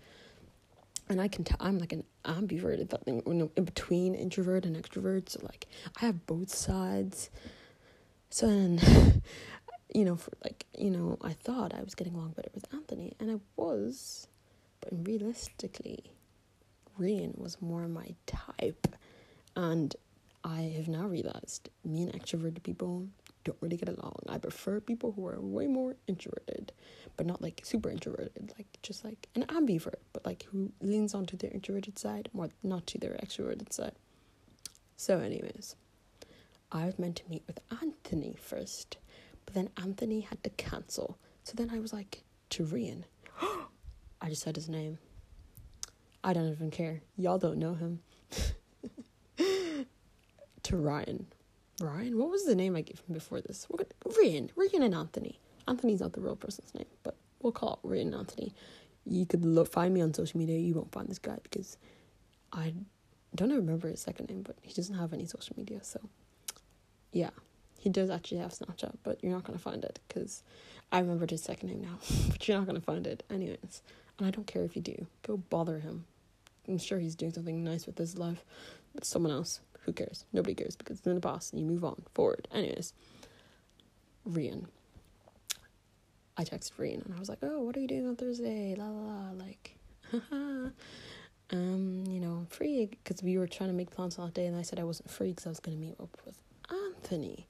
And 1.09 1.21
I 1.21 1.27
can 1.27 1.43
tell 1.45 1.57
I'm 1.59 1.79
like 1.79 1.93
an 1.93 2.03
ambivert 2.25 2.89
that 2.89 3.05
thing 3.05 3.24
you 3.25 3.33
know, 3.33 3.51
in 3.55 3.63
between 3.63 4.13
introvert 4.13 4.65
and 4.65 4.75
extrovert. 4.75 5.29
So 5.29 5.39
like 5.43 5.67
I 6.01 6.05
have 6.05 6.25
both 6.25 6.50
sides. 6.50 7.29
So 8.29 8.47
then 8.47 9.21
you 9.93 10.03
know 10.03 10.15
for 10.17 10.31
like 10.43 10.65
you 10.77 10.91
know 10.91 11.17
I 11.21 11.33
thought 11.33 11.74
I 11.74 11.81
was 11.81 11.95
getting 11.95 12.15
along 12.15 12.31
better 12.31 12.51
with 12.53 12.65
Anthony 12.74 13.13
and 13.19 13.31
I 13.31 13.39
was 13.55 14.27
but 14.81 15.07
realistically, 15.07 16.12
Rian 17.00 17.38
was 17.38 17.62
more 17.62 17.88
my 17.88 18.15
type. 18.25 18.88
And 19.55 19.96
I 20.43 20.74
have 20.75 20.88
now 20.88 21.07
realized 21.07 21.69
me 21.84 22.03
and 22.03 22.13
extroverted 22.13 22.63
people 22.63 23.07
don't 23.43 23.57
really 23.62 23.77
get 23.77 23.89
along. 23.89 24.19
I 24.27 24.38
prefer 24.38 24.79
people 24.79 25.13
who 25.13 25.27
are 25.27 25.39
way 25.39 25.67
more 25.67 25.96
introverted, 26.07 26.74
but 27.15 27.25
not 27.25 27.41
like 27.41 27.62
super 27.63 27.89
introverted, 27.89 28.53
like 28.57 28.67
just 28.84 29.03
like 29.05 29.27
an 29.36 29.43
ambivert, 29.46 30.01
but 30.13 30.25
like 30.25 30.43
who 30.51 30.72
leans 30.81 31.13
onto 31.13 31.38
their 31.38 31.51
introverted 31.51 31.98
side 31.98 32.29
more, 32.34 32.50
not 32.62 32.86
to 32.88 32.98
their 32.98 33.13
extroverted 33.13 33.72
side. 33.72 33.93
So, 34.98 35.19
anyways, 35.19 35.75
I 36.72 36.86
was 36.86 37.00
meant 37.00 37.15
to 37.17 37.29
meet 37.29 37.43
with 37.48 37.60
Anthony 37.81 38.36
first, 38.39 38.98
but 39.46 39.53
then 39.53 39.69
Anthony 39.81 40.22
had 40.22 40.43
to 40.43 40.50
cancel. 40.51 41.17
So 41.43 41.53
then 41.55 41.69
I 41.69 41.79
was 41.79 41.93
like, 41.93 42.24
to 42.51 42.63
Rian. 42.63 43.03
I 44.21 44.29
just 44.29 44.43
said 44.43 44.55
his 44.55 44.69
name. 44.69 44.97
I 46.24 46.33
don't 46.33 46.51
even 46.51 46.71
care. 46.71 47.01
Y'all 47.15 47.38
don't 47.38 47.57
know 47.57 47.75
him. 47.75 48.00
to 50.63 50.77
Ryan. 50.77 51.27
Ryan? 51.79 52.17
What 52.17 52.29
was 52.29 52.45
the 52.45 52.55
name 52.55 52.75
I 52.75 52.81
gave 52.81 53.00
him 53.07 53.13
before 53.13 53.39
this? 53.41 53.67
We're 53.69 53.83
gonna, 53.83 54.15
Rian. 54.17 54.50
Rian 54.53 54.83
and 54.83 54.95
Anthony. 54.95 55.39
Anthony's 55.67 56.01
not 56.01 56.13
the 56.13 56.21
real 56.21 56.36
person's 56.36 56.74
name, 56.74 56.88
but 57.03 57.15
we'll 57.41 57.51
call 57.53 57.79
it 57.83 57.88
Rian 57.88 58.17
Anthony. 58.17 58.53
You 59.05 59.25
could 59.25 59.45
look, 59.45 59.71
find 59.71 59.93
me 59.93 60.01
on 60.01 60.13
social 60.13 60.38
media. 60.39 60.57
You 60.57 60.74
won't 60.74 60.91
find 60.91 61.07
this 61.07 61.19
guy 61.19 61.38
because 61.43 61.77
I 62.51 62.74
don't 63.36 63.53
remember 63.53 63.88
his 63.88 64.01
second 64.01 64.29
name, 64.29 64.41
but 64.41 64.57
he 64.62 64.74
doesn't 64.74 64.95
have 64.95 65.13
any 65.13 65.25
social 65.25 65.55
media. 65.57 65.79
So, 65.83 66.00
yeah, 67.12 67.29
he 67.79 67.89
does 67.89 68.09
actually 68.09 68.39
have 68.39 68.51
Snapchat, 68.51 68.97
but 69.03 69.24
you're 69.24 69.31
not 69.31 69.43
gonna 69.43 69.59
find 69.59 69.83
it 69.83 70.00
because 70.07 70.43
I 70.91 71.00
remembered 71.00 71.31
his 71.31 71.43
second 71.43 71.69
name 71.69 71.81
now, 71.81 72.00
but 72.29 72.45
you're 72.47 72.57
not 72.57 72.67
gonna 72.67 72.81
find 72.81 73.07
it 73.07 73.24
anyways. 73.29 73.81
And 74.17 74.27
I 74.27 74.31
don't 74.31 74.47
care 74.47 74.63
if 74.63 74.75
you 74.75 74.81
do. 74.81 75.07
Go 75.24 75.38
bother 75.38 75.79
him. 75.79 76.05
I'm 76.67 76.77
sure 76.77 77.00
he's 77.00 77.15
doing 77.15 77.33
something 77.33 77.63
nice 77.63 77.86
with 77.86 77.97
his 77.97 78.17
life. 78.17 78.43
But 78.93 79.05
someone 79.05 79.31
else. 79.31 79.62
Who 79.86 79.93
cares? 79.93 80.25
Nobody 80.33 80.53
cares 80.53 80.75
because 80.75 80.97
it's 80.97 81.07
in 81.07 81.15
the 81.15 81.21
past 81.21 81.53
and 81.53 81.62
you 81.62 81.65
move 81.65 81.86
on 81.86 82.03
forward. 82.13 82.47
Anyways, 82.53 82.93
Rian. 84.29 84.65
I 86.36 86.43
texted 86.43 86.74
Rian 86.74 87.05
and 87.05 87.13
I 87.15 87.19
was 87.19 87.29
like, 87.29 87.39
"Oh, 87.41 87.62
what 87.62 87.77
are 87.77 87.79
you 87.79 87.88
doing 87.88 88.05
on 88.05 88.17
Thursday?" 88.17 88.75
La 88.77 88.89
la 88.89 89.01
la. 89.01 89.31
Like, 89.31 89.77
haha. 90.12 90.69
um, 91.51 92.03
you 92.09 92.19
know, 92.19 92.31
I'm 92.33 92.45
free 92.47 92.86
because 92.88 93.24
we 93.24 93.38
were 93.38 93.47
trying 93.47 93.69
to 93.69 93.75
make 93.75 93.89
plans 93.89 94.17
that 94.17 94.33
day, 94.33 94.45
and 94.45 94.57
I 94.57 94.62
said 94.62 94.77
I 94.77 94.83
wasn't 94.83 95.09
free 95.09 95.29
because 95.29 95.45
I 95.45 95.50
was 95.50 95.62
going 95.62 95.77
to 95.77 95.81
meet 95.81 95.95
up 96.01 96.17
with 96.25 96.38
Anthony, 96.69 97.47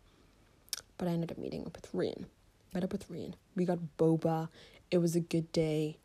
but 0.99 1.07
I 1.07 1.11
ended 1.11 1.31
up 1.31 1.39
meeting 1.39 1.65
up 1.65 1.75
with 1.75 1.91
Rian. 1.91 2.25
Met 2.73 2.83
up 2.83 2.91
with 2.91 3.09
Rian. 3.09 3.33
We 3.55 3.65
got 3.65 3.79
boba. 3.97 4.49
It 4.91 4.99
was 4.99 5.15
a 5.15 5.19
good 5.19 5.51
day. 5.51 5.97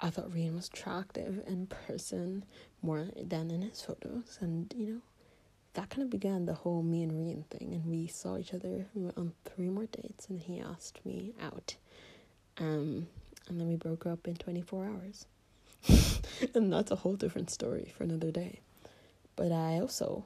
I 0.00 0.08
thought 0.10 0.30
Rian 0.30 0.54
was 0.54 0.68
attractive 0.68 1.42
in 1.46 1.66
person 1.66 2.44
more 2.82 3.08
than 3.16 3.50
in 3.50 3.62
his 3.62 3.82
photos, 3.82 4.38
and 4.40 4.72
you 4.76 4.86
know, 4.86 5.00
that 5.74 5.90
kind 5.90 6.02
of 6.02 6.10
began 6.10 6.46
the 6.46 6.54
whole 6.54 6.82
me 6.82 7.02
and 7.02 7.12
Rian 7.12 7.44
thing. 7.46 7.74
And 7.74 7.84
we 7.84 8.06
saw 8.06 8.38
each 8.38 8.54
other. 8.54 8.86
We 8.94 9.02
went 9.02 9.18
on 9.18 9.32
three 9.44 9.68
more 9.68 9.86
dates, 9.86 10.28
and 10.28 10.40
he 10.40 10.58
asked 10.58 11.04
me 11.04 11.34
out. 11.40 11.76
Um, 12.58 13.08
and 13.48 13.60
then 13.60 13.68
we 13.68 13.76
broke 13.76 14.06
up 14.06 14.26
in 14.26 14.36
24 14.36 14.86
hours. 14.86 15.26
and 16.54 16.72
that's 16.72 16.90
a 16.90 16.96
whole 16.96 17.16
different 17.16 17.50
story 17.50 17.92
for 17.96 18.04
another 18.04 18.30
day. 18.30 18.60
But 19.36 19.52
I 19.52 19.80
also, 19.80 20.24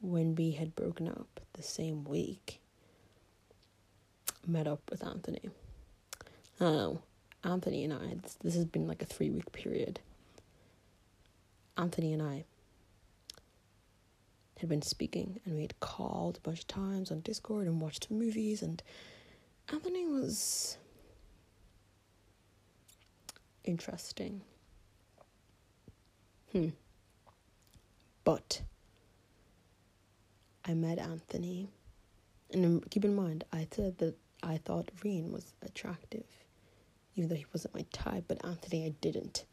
when 0.00 0.34
we 0.34 0.52
had 0.52 0.76
broken 0.76 1.08
up 1.08 1.40
the 1.54 1.62
same 1.62 2.04
week, 2.04 2.60
met 4.46 4.66
up 4.66 4.80
with 4.90 5.04
Anthony. 5.04 5.50
Know. 6.60 7.02
Anthony 7.44 7.84
and 7.84 7.92
I, 7.92 8.16
this, 8.22 8.34
this 8.42 8.54
has 8.54 8.64
been 8.64 8.86
like 8.86 9.02
a 9.02 9.06
three 9.06 9.30
week 9.30 9.52
period. 9.52 10.00
Anthony 11.76 12.12
and 12.12 12.22
I 12.22 12.44
had 14.58 14.68
been 14.68 14.82
speaking 14.82 15.40
and 15.44 15.54
we 15.54 15.62
had 15.62 15.78
called 15.80 16.36
a 16.36 16.40
bunch 16.40 16.60
of 16.60 16.66
times 16.66 17.10
on 17.12 17.20
Discord 17.20 17.66
and 17.66 17.80
watched 17.80 18.10
movies 18.10 18.62
and 18.62 18.82
Anthony 19.72 20.04
was 20.06 20.76
interesting. 23.64 24.40
Hmm. 26.52 26.70
But 28.24 28.62
I 30.64 30.74
met 30.74 30.98
Anthony 30.98 31.68
and 32.52 32.90
keep 32.90 33.04
in 33.04 33.14
mind 33.14 33.44
I 33.52 33.68
said 33.70 33.98
that 33.98 34.16
I 34.42 34.56
thought 34.58 34.90
Rian 35.04 35.30
was 35.30 35.52
attractive. 35.62 36.24
Even 37.18 37.28
though 37.28 37.34
he 37.34 37.46
wasn't 37.52 37.74
my 37.74 37.84
type, 37.92 38.24
but 38.28 38.44
Anthony 38.44 38.86
I 38.86 38.94
didn't. 39.00 39.44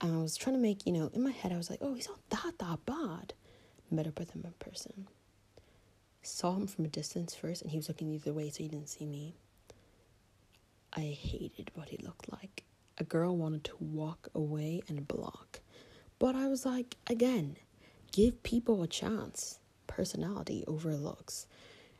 And 0.00 0.14
I 0.14 0.22
was 0.22 0.36
trying 0.36 0.56
to 0.56 0.62
make, 0.62 0.86
you 0.86 0.92
know, 0.92 1.10
in 1.12 1.22
my 1.22 1.32
head 1.32 1.52
I 1.52 1.56
was 1.56 1.68
like, 1.68 1.80
oh 1.82 1.92
he's 1.94 2.08
not 2.08 2.20
that 2.30 2.58
that 2.58 2.86
bad 2.86 3.34
met 3.90 4.06
up 4.06 4.18
with 4.18 4.30
him 4.30 4.42
in 4.44 4.52
person. 4.58 5.08
Saw 6.22 6.54
him 6.54 6.66
from 6.66 6.84
a 6.84 6.88
distance 6.88 7.34
first, 7.34 7.62
and 7.62 7.70
he 7.70 7.76
was 7.78 7.88
looking 7.88 8.10
the 8.10 8.16
other 8.16 8.32
way, 8.32 8.50
so 8.50 8.62
he 8.62 8.68
didn't 8.68 8.88
see 8.88 9.06
me. 9.06 9.34
I 10.92 11.00
hated 11.00 11.70
what 11.74 11.88
he 11.88 11.98
looked 11.98 12.30
like. 12.30 12.64
A 12.98 13.04
girl 13.04 13.36
wanted 13.36 13.64
to 13.64 13.76
walk 13.80 14.28
away 14.34 14.82
and 14.88 15.06
block. 15.06 15.60
But 16.18 16.34
I 16.34 16.48
was 16.48 16.66
like, 16.66 16.96
again, 17.06 17.56
give 18.12 18.42
people 18.42 18.82
a 18.82 18.88
chance. 18.88 19.60
Personality 19.86 20.64
over 20.66 20.94
looks. 20.96 21.46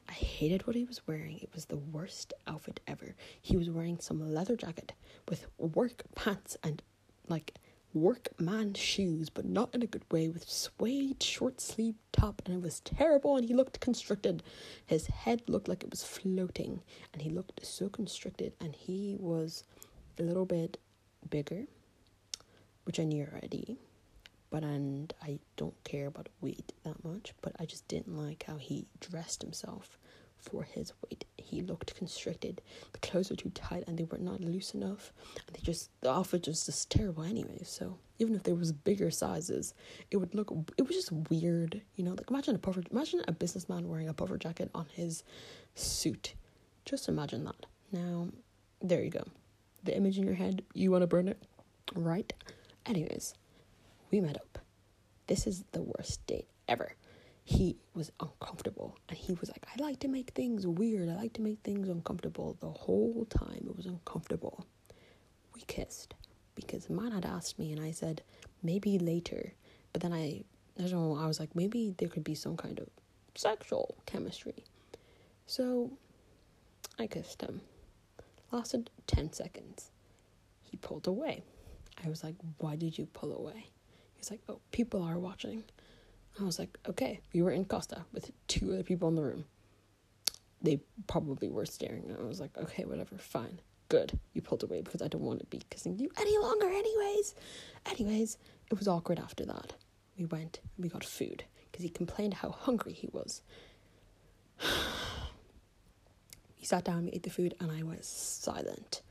I 0.08 0.12
hated 0.12 0.66
what 0.66 0.76
he 0.76 0.84
was 0.84 1.06
wearing. 1.06 1.38
It 1.38 1.50
was 1.54 1.66
the 1.66 1.76
worst 1.76 2.32
outfit 2.46 2.80
ever. 2.86 3.14
He 3.40 3.56
was 3.56 3.68
wearing 3.68 3.98
some 4.00 4.32
leather 4.32 4.56
jacket 4.56 4.92
with 5.28 5.46
work 5.58 6.04
pants 6.14 6.56
and 6.62 6.82
like 7.28 7.54
workman 7.92 8.74
shoes, 8.74 9.28
but 9.28 9.44
not 9.44 9.74
in 9.74 9.82
a 9.82 9.86
good 9.86 10.04
way, 10.10 10.28
with 10.28 10.48
suede 10.48 11.22
short 11.22 11.60
sleeve 11.60 11.96
top, 12.12 12.42
and 12.44 12.54
it 12.54 12.62
was 12.62 12.80
terrible. 12.80 13.36
And 13.36 13.46
he 13.46 13.54
looked 13.54 13.80
constricted. 13.80 14.42
His 14.86 15.06
head 15.08 15.42
looked 15.46 15.68
like 15.68 15.82
it 15.82 15.90
was 15.90 16.04
floating, 16.04 16.82
and 17.12 17.22
he 17.22 17.30
looked 17.30 17.64
so 17.64 17.88
constricted. 17.88 18.54
And 18.60 18.74
he 18.74 19.16
was 19.18 19.64
a 20.18 20.22
little 20.22 20.46
bit 20.46 20.78
bigger, 21.28 21.64
which 22.84 22.98
I 23.00 23.04
knew 23.04 23.26
already. 23.30 23.78
But 24.50 24.62
and 24.62 25.12
I 25.22 25.38
don't 25.56 25.82
care 25.84 26.06
about 26.06 26.28
weight 26.40 26.72
that 26.84 27.04
much, 27.04 27.34
but 27.42 27.52
I 27.58 27.66
just 27.66 27.86
didn't 27.88 28.16
like 28.16 28.44
how 28.46 28.56
he 28.56 28.86
dressed 29.00 29.42
himself 29.42 29.98
for 30.38 30.62
his 30.62 30.92
weight. 31.04 31.24
He 31.36 31.60
looked 31.62 31.94
constricted. 31.96 32.60
The 32.92 32.98
clothes 33.00 33.30
were 33.30 33.36
too 33.36 33.50
tight 33.50 33.84
and 33.86 33.98
they 33.98 34.04
were 34.04 34.18
not 34.18 34.40
loose 34.40 34.74
enough. 34.74 35.12
And 35.46 35.54
they 35.56 35.60
just 35.60 35.90
the 36.00 36.10
outfit 36.10 36.46
was 36.46 36.66
just 36.66 36.90
terrible 36.90 37.24
anyway. 37.24 37.60
So 37.64 37.98
even 38.18 38.34
if 38.34 38.44
there 38.44 38.54
was 38.54 38.72
bigger 38.72 39.10
sizes, 39.10 39.74
it 40.10 40.16
would 40.16 40.34
look 40.34 40.52
it 40.76 40.86
was 40.86 40.96
just 40.96 41.12
weird, 41.12 41.82
you 41.96 42.04
know. 42.04 42.12
Like 42.12 42.30
imagine 42.30 42.54
a 42.54 42.58
puffer 42.58 42.82
imagine 42.90 43.22
a 43.28 43.32
businessman 43.32 43.88
wearing 43.88 44.08
a 44.08 44.14
puffer 44.14 44.38
jacket 44.38 44.70
on 44.74 44.86
his 44.92 45.24
suit. 45.74 46.34
Just 46.84 47.08
imagine 47.08 47.44
that. 47.44 47.66
Now, 47.92 48.28
there 48.80 49.02
you 49.02 49.10
go. 49.10 49.24
The 49.84 49.96
image 49.96 50.18
in 50.18 50.24
your 50.24 50.34
head, 50.34 50.62
you 50.74 50.90
want 50.90 51.02
to 51.02 51.06
burn 51.06 51.28
it, 51.28 51.42
right? 51.94 52.32
Anyways, 52.86 53.34
we 54.10 54.20
met 54.20 54.36
up. 54.36 54.58
This 55.26 55.46
is 55.46 55.64
the 55.72 55.82
worst 55.82 56.26
date 56.26 56.48
ever. 56.66 56.94
He 57.44 57.76
was 57.94 58.12
uncomfortable 58.20 58.96
and 59.08 59.16
he 59.16 59.32
was 59.34 59.48
like 59.50 59.66
i 59.74 59.82
like 59.82 59.98
to 60.00 60.08
make 60.08 60.30
things 60.30 60.66
weird. 60.66 61.08
I 61.08 61.16
like 61.16 61.32
to 61.34 61.42
make 61.42 61.58
things 61.62 61.88
uncomfortable 61.88 62.56
the 62.60 62.70
whole 62.70 63.26
time 63.28 63.66
it 63.66 63.76
was 63.76 63.86
uncomfortable. 63.86 64.66
We 65.54 65.62
kissed 65.66 66.14
because 66.54 66.90
man 66.90 67.12
had 67.12 67.24
asked 67.24 67.58
me 67.58 67.72
and 67.72 67.80
i 67.80 67.90
said 67.90 68.22
maybe 68.62 68.98
later. 68.98 69.52
But 69.92 70.02
then 70.02 70.12
i 70.12 70.44
i 70.78 70.82
don't 70.82 70.92
know 70.92 71.16
i 71.16 71.26
was 71.26 71.40
like 71.40 71.54
maybe 71.54 71.94
there 71.98 72.08
could 72.08 72.24
be 72.24 72.34
some 72.34 72.56
kind 72.56 72.78
of 72.78 72.88
sexual 73.34 73.94
chemistry. 74.06 74.64
So 75.46 75.90
i 76.98 77.06
kissed 77.06 77.42
him. 77.42 77.60
Lasted 78.52 78.90
10 79.06 79.32
seconds. 79.32 79.90
He 80.62 80.76
pulled 80.78 81.06
away. 81.06 81.42
I 82.02 82.08
was 82.08 82.22
like 82.22 82.34
why 82.58 82.76
did 82.76 82.98
you 82.98 83.06
pull 83.06 83.34
away 83.36 83.66
he's 84.18 84.30
like 84.30 84.40
oh 84.48 84.60
people 84.70 85.02
are 85.02 85.18
watching 85.18 85.64
I 86.40 86.44
was 86.44 86.58
like, 86.58 86.78
okay, 86.88 87.20
we 87.34 87.42
were 87.42 87.50
in 87.50 87.64
Costa 87.64 88.04
with 88.12 88.30
two 88.46 88.72
other 88.72 88.82
people 88.82 89.08
in 89.08 89.16
the 89.16 89.22
room. 89.22 89.44
They 90.62 90.80
probably 91.06 91.48
were 91.48 91.66
staring. 91.66 92.14
I 92.18 92.22
was 92.24 92.40
like, 92.40 92.56
okay, 92.56 92.84
whatever, 92.84 93.16
fine, 93.18 93.60
good. 93.88 94.18
You 94.34 94.42
pulled 94.42 94.62
away 94.62 94.82
because 94.82 95.02
I 95.02 95.08
don't 95.08 95.22
want 95.22 95.40
to 95.40 95.46
be 95.46 95.62
kissing 95.70 95.98
you 95.98 96.10
any 96.18 96.38
longer, 96.38 96.66
anyways. 96.66 97.34
Anyways, 97.86 98.38
it 98.70 98.78
was 98.78 98.88
awkward 98.88 99.18
after 99.18 99.44
that. 99.46 99.74
We 100.16 100.26
went, 100.26 100.60
we 100.78 100.88
got 100.88 101.04
food 101.04 101.44
because 101.70 101.82
he 101.82 101.88
complained 101.88 102.34
how 102.34 102.50
hungry 102.50 102.92
he 102.92 103.08
was. 103.12 103.42
we 106.58 106.64
sat 106.64 106.84
down, 106.84 107.04
we 107.04 107.12
ate 107.12 107.22
the 107.24 107.30
food, 107.30 107.54
and 107.60 107.70
I 107.70 107.82
was 107.82 108.06
silent. 108.06 109.02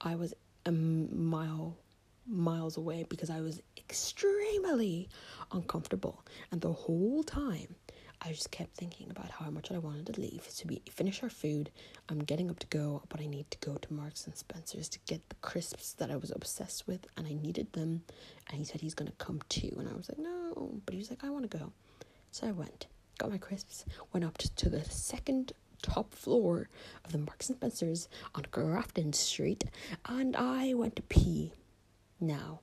I 0.00 0.14
was 0.14 0.34
a 0.64 0.72
mile 0.72 1.76
miles 2.26 2.76
away 2.76 3.04
because 3.08 3.30
I 3.30 3.40
was 3.40 3.60
extremely 3.76 5.08
uncomfortable. 5.52 6.24
And 6.50 6.60
the 6.60 6.72
whole 6.72 7.22
time, 7.22 7.74
I 8.24 8.28
just 8.28 8.52
kept 8.52 8.76
thinking 8.76 9.10
about 9.10 9.30
how 9.30 9.50
much 9.50 9.72
I 9.72 9.78
wanted 9.78 10.06
to 10.06 10.20
leave. 10.20 10.46
So 10.48 10.64
we 10.68 10.80
finish 10.88 11.22
our 11.24 11.28
food. 11.28 11.70
I'm 12.08 12.20
getting 12.20 12.50
up 12.50 12.60
to 12.60 12.66
go, 12.68 13.02
but 13.08 13.20
I 13.20 13.26
need 13.26 13.50
to 13.50 13.58
go 13.58 13.74
to 13.76 13.92
Marks 13.92 14.26
and 14.26 14.36
Spencer's 14.36 14.88
to 14.90 15.00
get 15.06 15.28
the 15.28 15.34
crisps 15.36 15.94
that 15.94 16.10
I 16.10 16.16
was 16.16 16.30
obsessed 16.30 16.86
with, 16.86 17.04
and 17.16 17.26
I 17.26 17.32
needed 17.32 17.72
them. 17.72 18.02
And 18.48 18.58
he 18.58 18.64
said 18.64 18.80
he's 18.80 18.94
gonna 18.94 19.12
come 19.18 19.40
too, 19.48 19.74
and 19.78 19.88
I 19.88 19.94
was 19.94 20.08
like, 20.08 20.18
no, 20.18 20.80
but 20.86 20.92
he 20.92 20.98
was 20.98 21.10
like, 21.10 21.24
I 21.24 21.30
want 21.30 21.50
to 21.50 21.58
go. 21.58 21.72
So 22.30 22.46
I 22.46 22.52
went. 22.52 22.86
got 23.18 23.30
my 23.30 23.38
crisps, 23.38 23.84
went 24.12 24.24
up 24.24 24.38
to 24.38 24.68
the 24.68 24.84
second 24.84 25.52
top 25.82 26.14
floor 26.14 26.68
of 27.04 27.12
the 27.12 27.18
Marks 27.18 27.48
and 27.48 27.58
Spencers 27.58 28.08
on 28.34 28.44
Grafton 28.50 29.12
Street, 29.12 29.64
and 30.06 30.36
I 30.36 30.74
went 30.74 30.96
to 30.96 31.02
pee. 31.02 31.52
Now, 32.22 32.60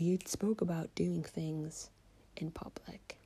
we 0.00 0.18
spoke 0.24 0.62
about 0.62 0.94
doing 0.94 1.22
things 1.22 1.90
in 2.34 2.50
public 2.50 3.18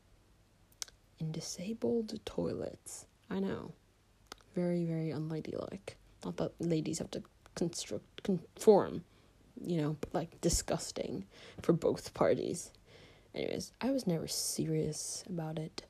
in 1.21 1.31
disabled 1.31 2.19
toilets. 2.25 3.07
I 3.31 3.39
know. 3.39 3.71
Very, 4.57 4.85
very 4.85 5.13
unladylike. 5.13 5.97
Not 6.25 6.39
that 6.39 6.53
ladies 6.59 6.99
have 6.99 7.13
to 7.13 7.23
construct 7.55 8.25
conform, 8.25 9.05
you 9.65 9.81
know, 9.81 9.97
but 10.01 10.13
like 10.13 10.41
disgusting 10.41 11.25
for 11.63 11.73
both 11.73 12.15
parties. 12.15 12.73
Anyways, 13.33 13.71
I 13.81 13.93
was 13.93 14.09
never 14.09 14.27
serious 14.27 15.23
about 15.29 15.57
it. 15.57 15.85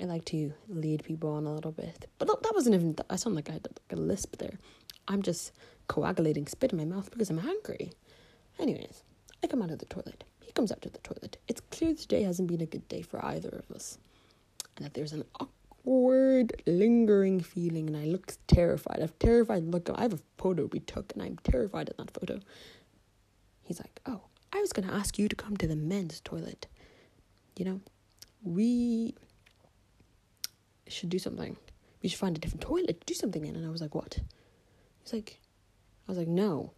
I 0.00 0.06
like 0.06 0.24
to 0.26 0.54
lead 0.68 1.04
people 1.04 1.30
on 1.30 1.46
a 1.46 1.54
little 1.54 1.70
bit. 1.70 2.10
But 2.18 2.26
that 2.26 2.52
wasn't 2.52 2.74
even, 2.74 2.96
I 3.08 3.14
sound 3.14 3.36
like 3.36 3.48
I 3.48 3.52
had 3.52 3.68
like 3.68 3.96
a 3.96 4.02
lisp 4.02 4.38
there. 4.38 4.58
I'm 5.06 5.22
just 5.22 5.52
coagulating 5.86 6.48
spit 6.48 6.72
in 6.72 6.78
my 6.78 6.84
mouth 6.84 7.12
because 7.12 7.30
I'm 7.30 7.38
hungry. 7.38 7.92
Anyways, 8.58 9.04
I 9.42 9.46
come 9.46 9.62
out 9.62 9.70
of 9.70 9.78
the 9.78 9.86
toilet. 9.86 10.24
He 10.40 10.52
comes 10.52 10.72
out 10.72 10.84
of 10.84 10.92
the 10.92 10.98
toilet. 10.98 11.38
It's 11.48 11.60
clear 11.70 11.94
today 11.94 12.22
hasn't 12.22 12.48
been 12.48 12.60
a 12.60 12.66
good 12.66 12.86
day 12.88 13.02
for 13.02 13.24
either 13.24 13.48
of 13.48 13.74
us. 13.74 13.98
And 14.76 14.84
that 14.84 14.94
there's 14.94 15.12
an 15.12 15.24
awkward, 15.40 16.62
lingering 16.66 17.40
feeling, 17.40 17.86
and 17.88 17.96
I 17.96 18.04
look 18.04 18.32
terrified. 18.46 19.00
I've 19.02 19.18
terrified 19.18 19.64
look. 19.64 19.88
I 19.94 20.02
have 20.02 20.14
a 20.14 20.20
photo 20.38 20.66
we 20.66 20.80
took, 20.80 21.12
and 21.12 21.22
I'm 21.22 21.38
terrified 21.42 21.88
at 21.88 21.96
that 21.98 22.10
photo. 22.10 22.40
He's 23.62 23.78
like, 23.78 24.00
Oh, 24.06 24.22
I 24.52 24.60
was 24.60 24.72
going 24.72 24.88
to 24.88 24.94
ask 24.94 25.18
you 25.18 25.28
to 25.28 25.36
come 25.36 25.56
to 25.58 25.66
the 25.66 25.76
men's 25.76 26.20
toilet. 26.20 26.66
You 27.56 27.64
know, 27.64 27.80
we 28.42 29.14
should 30.88 31.08
do 31.08 31.18
something. 31.18 31.56
We 32.02 32.08
should 32.08 32.18
find 32.18 32.36
a 32.36 32.40
different 32.40 32.62
toilet 32.62 33.00
to 33.00 33.06
do 33.06 33.14
something 33.14 33.44
in. 33.44 33.56
And 33.56 33.66
I 33.66 33.70
was 33.70 33.80
like, 33.80 33.94
what? 33.94 34.18
He's 35.02 35.12
like, 35.12 35.40
I 36.08 36.10
was 36.10 36.18
like, 36.18 36.28
no. 36.28 36.72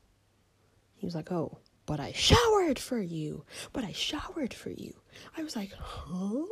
He 0.96 1.06
was 1.06 1.14
like, 1.14 1.30
oh, 1.32 1.58
but 1.92 2.00
I 2.00 2.12
showered 2.12 2.78
for 2.78 2.98
you. 2.98 3.44
But 3.74 3.84
I 3.84 3.92
showered 3.92 4.54
for 4.54 4.70
you. 4.70 4.94
I 5.36 5.42
was 5.42 5.54
like, 5.54 5.72
huh? 5.78 6.46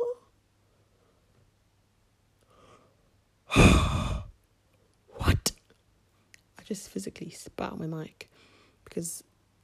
what? 5.15 5.51
I 6.59 6.63
just 6.63 6.89
physically 6.89 7.31
spat 7.31 7.71
on 7.71 7.79
my 7.79 7.87
mic 7.87 8.29
because, 8.85 9.23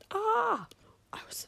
ah, 0.10 0.66
I 1.14 1.20
was. 1.28 1.48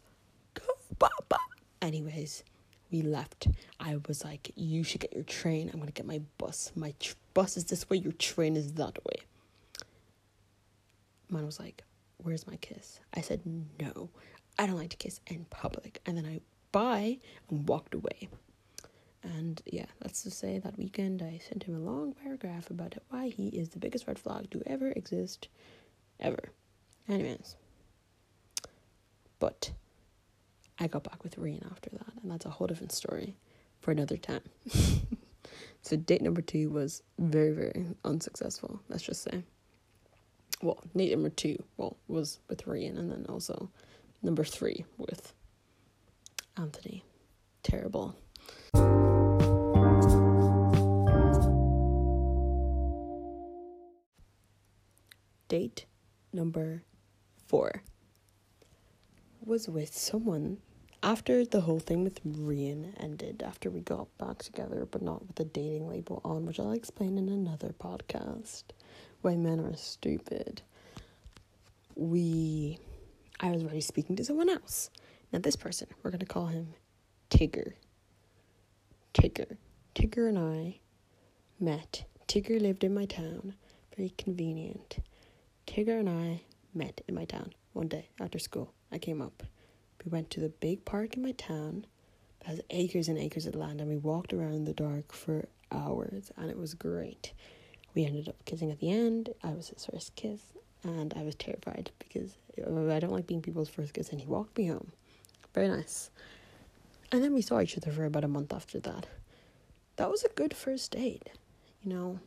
Anyways, 1.82 2.44
we 2.92 3.02
left. 3.02 3.48
I 3.80 3.98
was 4.08 4.24
like, 4.24 4.52
you 4.56 4.84
should 4.84 5.02
get 5.02 5.14
your 5.14 5.24
train. 5.24 5.72
I'm 5.74 5.80
gonna 5.80 5.90
get 5.90 6.06
my 6.06 6.22
bus. 6.38 6.72
My 6.76 6.94
tr- 7.00 7.16
bus 7.34 7.58
is 7.58 7.66
this 7.66 7.90
way. 7.90 7.98
Your 7.98 8.12
train 8.12 8.56
is 8.56 8.74
that 8.74 9.04
way. 9.06 9.24
Man 11.32 11.48
was 11.48 11.60
like, 11.60 11.84
where's 12.24 12.48
my 12.48 12.56
kiss? 12.58 13.00
I 13.14 13.22
said, 13.22 13.42
no, 13.80 14.10
I 14.58 14.66
don't 14.66 14.78
like 14.78 14.90
to 14.92 14.98
kiss 14.98 15.20
in 15.28 15.46
public. 15.50 16.02
And 16.06 16.18
then 16.18 16.26
I 16.26 16.42
bye 16.72 17.18
and 17.50 17.68
walked 17.68 17.94
away. 17.94 18.30
And 19.24 19.62
yeah, 19.66 19.86
let's 20.02 20.24
just 20.24 20.40
say 20.40 20.60
that 20.60 20.78
weekend 20.78 21.22
I 21.22 21.40
sent 21.50 21.64
him 21.64 21.76
a 21.76 21.80
long 21.80 22.14
paragraph 22.14 22.70
about 22.70 22.96
why 23.10 23.30
he 23.30 23.48
is 23.50 23.70
the 23.70 23.80
biggest 23.80 24.08
red 24.08 24.18
flag 24.18 24.50
to 24.52 24.64
ever 24.66 24.92
exist, 24.92 25.50
ever. 26.20 26.52
Anyways, 27.08 27.56
but 29.40 29.72
I 30.80 30.88
got 30.88 31.04
back 31.04 31.24
with 31.24 31.38
Rian 31.38 31.70
after 31.72 31.90
that, 31.90 32.14
and 32.22 32.32
that's 32.32 32.46
a 32.46 32.50
whole 32.50 32.68
different 32.68 32.92
story 32.94 33.36
for 33.82 33.92
another 33.92 34.16
time. 34.16 34.44
so 35.82 35.98
date 35.98 36.22
number 36.22 36.42
two 36.42 36.70
was 36.70 37.02
very, 37.18 37.52
very 37.52 37.88
unsuccessful. 38.06 38.80
Let's 38.88 39.04
just 39.04 39.24
say. 39.24 39.44
Well, 40.62 40.84
number 40.94 41.30
two, 41.30 41.64
well, 41.78 41.98
was 42.08 42.40
with 42.50 42.68
Ryan, 42.68 42.98
and 42.98 43.12
then 43.12 43.26
also 43.30 43.70
number 44.22 44.44
three 44.44 44.86
with 44.98 45.34
Anthony. 46.58 47.04
Terrible. 47.64 48.16
Date 55.48 55.86
number 56.32 56.84
four 57.48 57.82
was 59.44 59.68
with 59.68 59.98
someone 59.98 60.58
after 61.02 61.46
the 61.46 61.62
whole 61.62 61.80
thing 61.80 62.04
with 62.04 62.24
Rian 62.26 62.94
ended, 63.02 63.44
after 63.46 63.70
we 63.70 63.80
got 63.82 64.16
back 64.18 64.40
together, 64.40 64.88
but 64.90 65.02
not 65.02 65.26
with 65.26 65.36
the 65.36 65.46
dating 65.46 65.88
label 65.88 66.22
on, 66.26 66.46
which 66.46 66.60
I'll 66.60 66.72
explain 66.72 67.18
in 67.18 67.30
another 67.30 67.74
podcast, 67.80 68.64
why 69.22 69.36
men 69.36 69.60
are 69.60 69.76
stupid. 69.76 70.62
We, 71.96 72.80
I 73.40 73.52
was 73.52 73.64
already 73.64 73.82
speaking 73.82 74.16
to 74.18 74.26
someone 74.26 74.50
else. 74.50 74.90
Now, 75.32 75.40
this 75.40 75.56
person, 75.56 75.88
we're 76.02 76.12
going 76.12 76.20
to 76.20 76.26
call 76.26 76.48
him 76.48 76.74
Tigger. 77.30 77.74
Tigger. 79.14 79.58
Tigger 79.96 80.28
and 80.28 80.40
I 80.40 80.80
met. 81.60 82.06
Tigger 82.28 82.60
lived 82.60 82.84
in 82.84 82.94
my 82.94 83.06
town. 83.06 83.56
Very 83.96 84.14
convenient. 84.18 84.98
Tigger 85.68 86.00
and 86.00 86.10
I 86.10 86.42
met 86.74 87.02
in 87.08 87.16
my 87.16 87.26
town 87.26 87.54
one 87.74 87.88
day 87.88 88.10
after 88.20 88.40
school. 88.40 88.74
I 88.92 88.98
came 88.98 89.22
up. 89.22 89.44
We 90.06 90.12
went 90.12 90.30
to 90.32 90.40
the 90.40 90.50
big 90.50 90.86
park 90.86 91.16
in 91.16 91.22
my 91.22 91.34
town 91.34 91.86
that 92.40 92.48
has 92.48 92.62
acres 92.70 93.08
and 93.08 93.18
acres 93.18 93.46
of 93.46 93.56
land, 93.56 93.82
and 93.82 93.90
we 93.90 93.98
walked 93.98 94.34
around 94.34 94.54
in 94.54 94.66
the 94.66 94.74
dark 94.74 95.12
for 95.12 95.48
hours, 95.72 96.32
and 96.38 96.50
it 96.50 96.58
was 96.58 96.74
great. 96.74 97.34
We 97.94 98.06
ended 98.06 98.30
up 98.30 98.46
kissing 98.46 98.72
at 98.72 98.80
the 98.80 98.92
end. 98.92 99.30
I 99.44 99.52
was 99.52 99.70
his 99.70 99.86
first 99.86 100.16
kiss, 100.16 100.42
and 100.84 101.14
I 101.16 101.24
was 101.24 101.36
terrified 101.36 101.92
because 102.00 102.38
I 102.58 103.00
don't 103.00 103.12
like 103.12 103.28
being 103.28 103.42
people's 103.42 103.70
first 103.70 103.94
kiss, 103.94 104.10
and 104.10 104.22
he 104.22 104.28
walked 104.28 104.58
me 104.58 104.68
home. 104.68 104.92
Very 105.54 105.68
nice. 105.68 106.12
And 107.12 107.24
then 107.24 107.34
we 107.34 107.42
saw 107.42 107.60
each 107.60 107.76
other 107.76 107.92
for 107.92 108.06
about 108.06 108.24
a 108.24 108.28
month 108.28 108.54
after 108.54 108.80
that. 108.80 109.08
That 109.98 110.10
was 110.10 110.24
a 110.24 110.30
good 110.30 110.56
first 110.56 110.92
date, 110.92 111.30
you 111.84 111.92
know. 111.92 112.20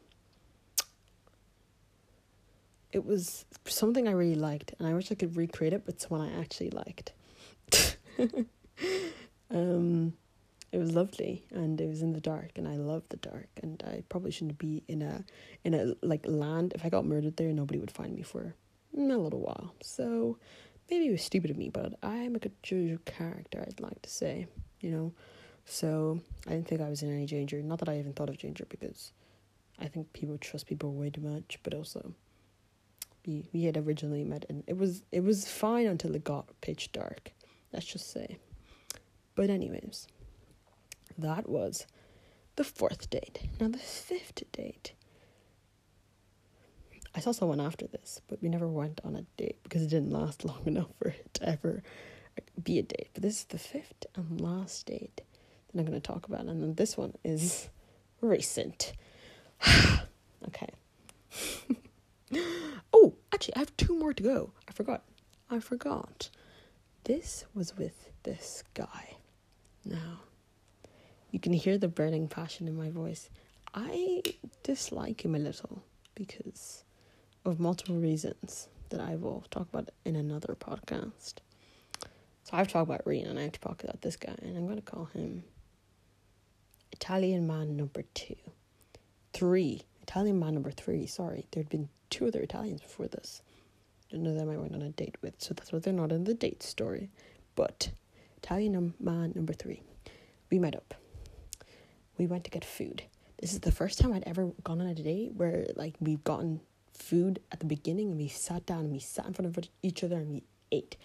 It 2.92 3.06
was 3.06 3.46
something 3.64 4.06
I 4.06 4.11
really 4.11 4.35
liked, 4.35 4.74
and 4.78 4.87
I 4.87 4.92
wish 4.92 5.11
I 5.11 5.14
could 5.14 5.37
recreate 5.37 5.72
it, 5.72 5.87
but 5.87 6.00
someone 6.00 6.28
I 6.28 6.38
actually 6.38 6.68
liked. 6.70 7.12
um, 9.50 10.12
it 10.70 10.78
was 10.78 10.92
lovely 10.92 11.44
and 11.50 11.80
it 11.80 11.88
was 11.88 12.02
in 12.02 12.12
the 12.12 12.20
dark 12.20 12.52
and 12.56 12.66
I 12.66 12.76
love 12.76 13.02
the 13.11 13.18
dark 13.18 13.48
and 13.62 13.82
I 13.87 14.02
probably 14.08 14.30
shouldn't 14.30 14.58
be 14.58 14.82
in 14.88 15.02
a 15.02 15.24
in 15.64 15.74
a 15.74 15.94
like 16.02 16.24
land 16.26 16.72
if 16.74 16.85
I 16.85 16.88
got 16.88 17.04
murdered 17.04 17.37
there 17.37 17.52
nobody 17.52 17.78
would 17.78 17.90
find 17.90 18.14
me 18.14 18.22
for 18.22 18.54
a 18.96 19.00
little 19.00 19.40
while. 19.40 19.74
So 19.82 20.38
maybe 20.90 21.08
it 21.08 21.12
was 21.12 21.22
stupid 21.22 21.50
of 21.50 21.56
me, 21.56 21.68
but 21.68 21.94
I'm 22.02 22.35
a 22.35 22.38
good 22.38 22.52
of 22.72 23.04
character, 23.04 23.64
I'd 23.66 23.80
like 23.80 24.00
to 24.02 24.11
say, 24.11 24.46
you 24.80 24.90
know. 24.90 25.12
So 25.64 26.20
I 26.46 26.50
didn't 26.50 26.68
think 26.68 26.80
I 26.80 26.88
was 26.88 27.02
in 27.02 27.14
any 27.14 27.26
danger. 27.26 27.62
Not 27.62 27.78
that 27.78 27.88
I 27.88 27.98
even 27.98 28.12
thought 28.12 28.28
of 28.28 28.38
danger 28.38 28.66
because 28.68 29.12
I 29.78 29.87
think 29.87 30.12
people 30.12 30.37
trust 30.38 30.66
people 30.66 30.92
way 30.92 31.11
too 31.11 31.20
much, 31.20 31.58
but 31.62 31.74
also 31.74 32.14
we 33.26 33.48
we 33.52 33.64
had 33.64 33.76
originally 33.76 34.24
met 34.24 34.44
and 34.48 34.64
it 34.66 34.76
was 34.76 35.04
it 35.12 35.22
was 35.22 35.48
fine 35.48 35.87
until 35.87 36.14
it 36.14 36.24
got 36.24 36.48
pitch 36.61 36.90
dark 36.92 37.32
let's 37.72 37.87
just 37.87 38.11
say 38.11 38.38
but 39.35 39.50
anyways 39.50 40.06
that 41.18 41.48
was 41.48 41.87
the 42.56 42.64
fourth 42.64 43.11
date 43.11 43.40
now 43.61 43.68
the 43.68 43.78
fifth 43.78 44.42
date 44.52 44.92
i 47.14 47.20
saw 47.20 47.32
someone 47.32 47.61
after 47.61 47.87
this 47.87 48.20
but 48.28 48.42
we 48.42 48.48
never 48.48 48.68
went 48.68 49.00
on 49.04 49.16
a 49.16 49.22
date 49.37 49.58
because 49.62 49.82
it 49.82 49.90
didn't 49.90 50.11
last 50.11 50.44
long 50.50 50.62
enough 50.66 50.88
for 50.98 51.08
it 51.08 51.32
to 51.35 51.48
ever 51.48 51.82
be 52.62 52.78
a 52.78 52.82
date 52.82 53.11
but 53.14 53.22
this 53.22 53.40
is 53.40 53.44
the 53.44 53.58
fifth 53.58 54.06
and 54.14 54.40
last 54.40 54.87
date 54.87 55.20
that 55.72 55.80
i'm 55.80 55.87
going 55.87 56.00
to 56.00 56.00
talk 56.00 56.26
about 56.26 56.40
and 56.40 56.62
then 56.62 56.74
this 56.74 56.96
one 56.96 57.14
is 57.24 57.68
recent 58.20 58.92
okay 60.46 60.68
Oh, 62.92 63.14
actually, 63.32 63.56
I 63.56 63.61
have 63.61 63.76
two 63.76 63.98
more 63.98 64.12
to 64.12 64.22
go. 64.22 64.52
I 64.68 64.72
forgot. 64.72 65.02
I 65.50 65.58
forgot. 65.61 66.30
This 67.04 67.44
was 67.52 67.76
with 67.76 68.10
this 68.22 68.62
guy. 68.74 69.16
Now, 69.84 70.20
you 71.32 71.40
can 71.40 71.52
hear 71.52 71.76
the 71.76 71.88
burning 71.88 72.28
passion 72.28 72.68
in 72.68 72.76
my 72.76 72.90
voice. 72.90 73.28
I 73.74 74.22
dislike 74.62 75.24
him 75.24 75.34
a 75.34 75.38
little 75.40 75.82
because 76.14 76.84
of 77.44 77.58
multiple 77.58 77.96
reasons 77.96 78.68
that 78.90 79.00
I 79.00 79.16
will 79.16 79.44
talk 79.50 79.68
about 79.72 79.88
in 80.04 80.14
another 80.14 80.56
podcast. 80.60 81.34
So 82.44 82.52
I've 82.52 82.68
talked 82.68 82.88
about 82.88 83.04
Rian 83.04 83.28
and 83.28 83.38
I 83.38 83.42
have 83.42 83.52
to 83.52 83.60
talk 83.60 83.82
about 83.82 84.02
this 84.02 84.16
guy, 84.16 84.36
and 84.40 84.56
I'm 84.56 84.66
going 84.66 84.76
to 84.76 84.82
call 84.82 85.06
him 85.06 85.42
Italian 86.92 87.46
man 87.46 87.76
number 87.76 88.04
two. 88.14 88.36
Three. 89.32 89.82
Italian 90.02 90.38
man 90.38 90.54
number 90.54 90.70
three. 90.70 91.06
Sorry, 91.06 91.46
there'd 91.50 91.68
been 91.68 91.88
two 92.10 92.26
other 92.26 92.40
Italians 92.40 92.82
before 92.82 93.08
this. 93.08 93.42
None 94.12 94.27
of 94.27 94.37
them 94.37 94.51
I 94.51 94.57
went 94.57 94.75
on 94.75 94.83
a 94.83 94.90
date 94.90 95.16
with, 95.22 95.35
so 95.38 95.55
that's 95.55 95.72
why 95.72 95.79
they're 95.79 95.92
not 95.92 96.12
in 96.12 96.25
the 96.25 96.35
date 96.35 96.62
story. 96.62 97.11
But 97.55 97.90
Italian 98.38 98.94
man 99.01 99.33
number 99.35 99.53
three, 99.53 99.83
we 100.51 100.59
met 100.59 100.77
up. 100.77 100.94
We 102.18 102.27
went 102.27 102.44
to 102.44 102.51
get 102.51 102.64
food. 102.64 103.03
this 103.40 103.53
is 103.53 103.61
the 103.61 103.72
first 103.72 103.98
time 103.98 104.12
I'd 104.12 104.25
ever 104.27 104.53
gone 104.62 104.81
on 104.81 104.87
a 104.87 104.94
date 104.94 105.33
where 105.35 105.66
like 105.77 105.94
we've 106.01 106.22
gotten 106.25 106.61
food 106.92 107.40
at 107.51 107.59
the 107.61 107.66
beginning 107.66 108.11
and 108.11 108.18
we 108.18 108.29
sat 108.29 108.64
down 108.66 108.81
and 108.81 108.92
we 108.92 108.98
sat 109.01 109.27
in 109.27 109.33
front 109.33 109.57
of 109.57 109.64
each 109.83 110.05
other 110.05 110.16
and 110.16 110.31
we 110.31 110.42
ate. 110.70 110.96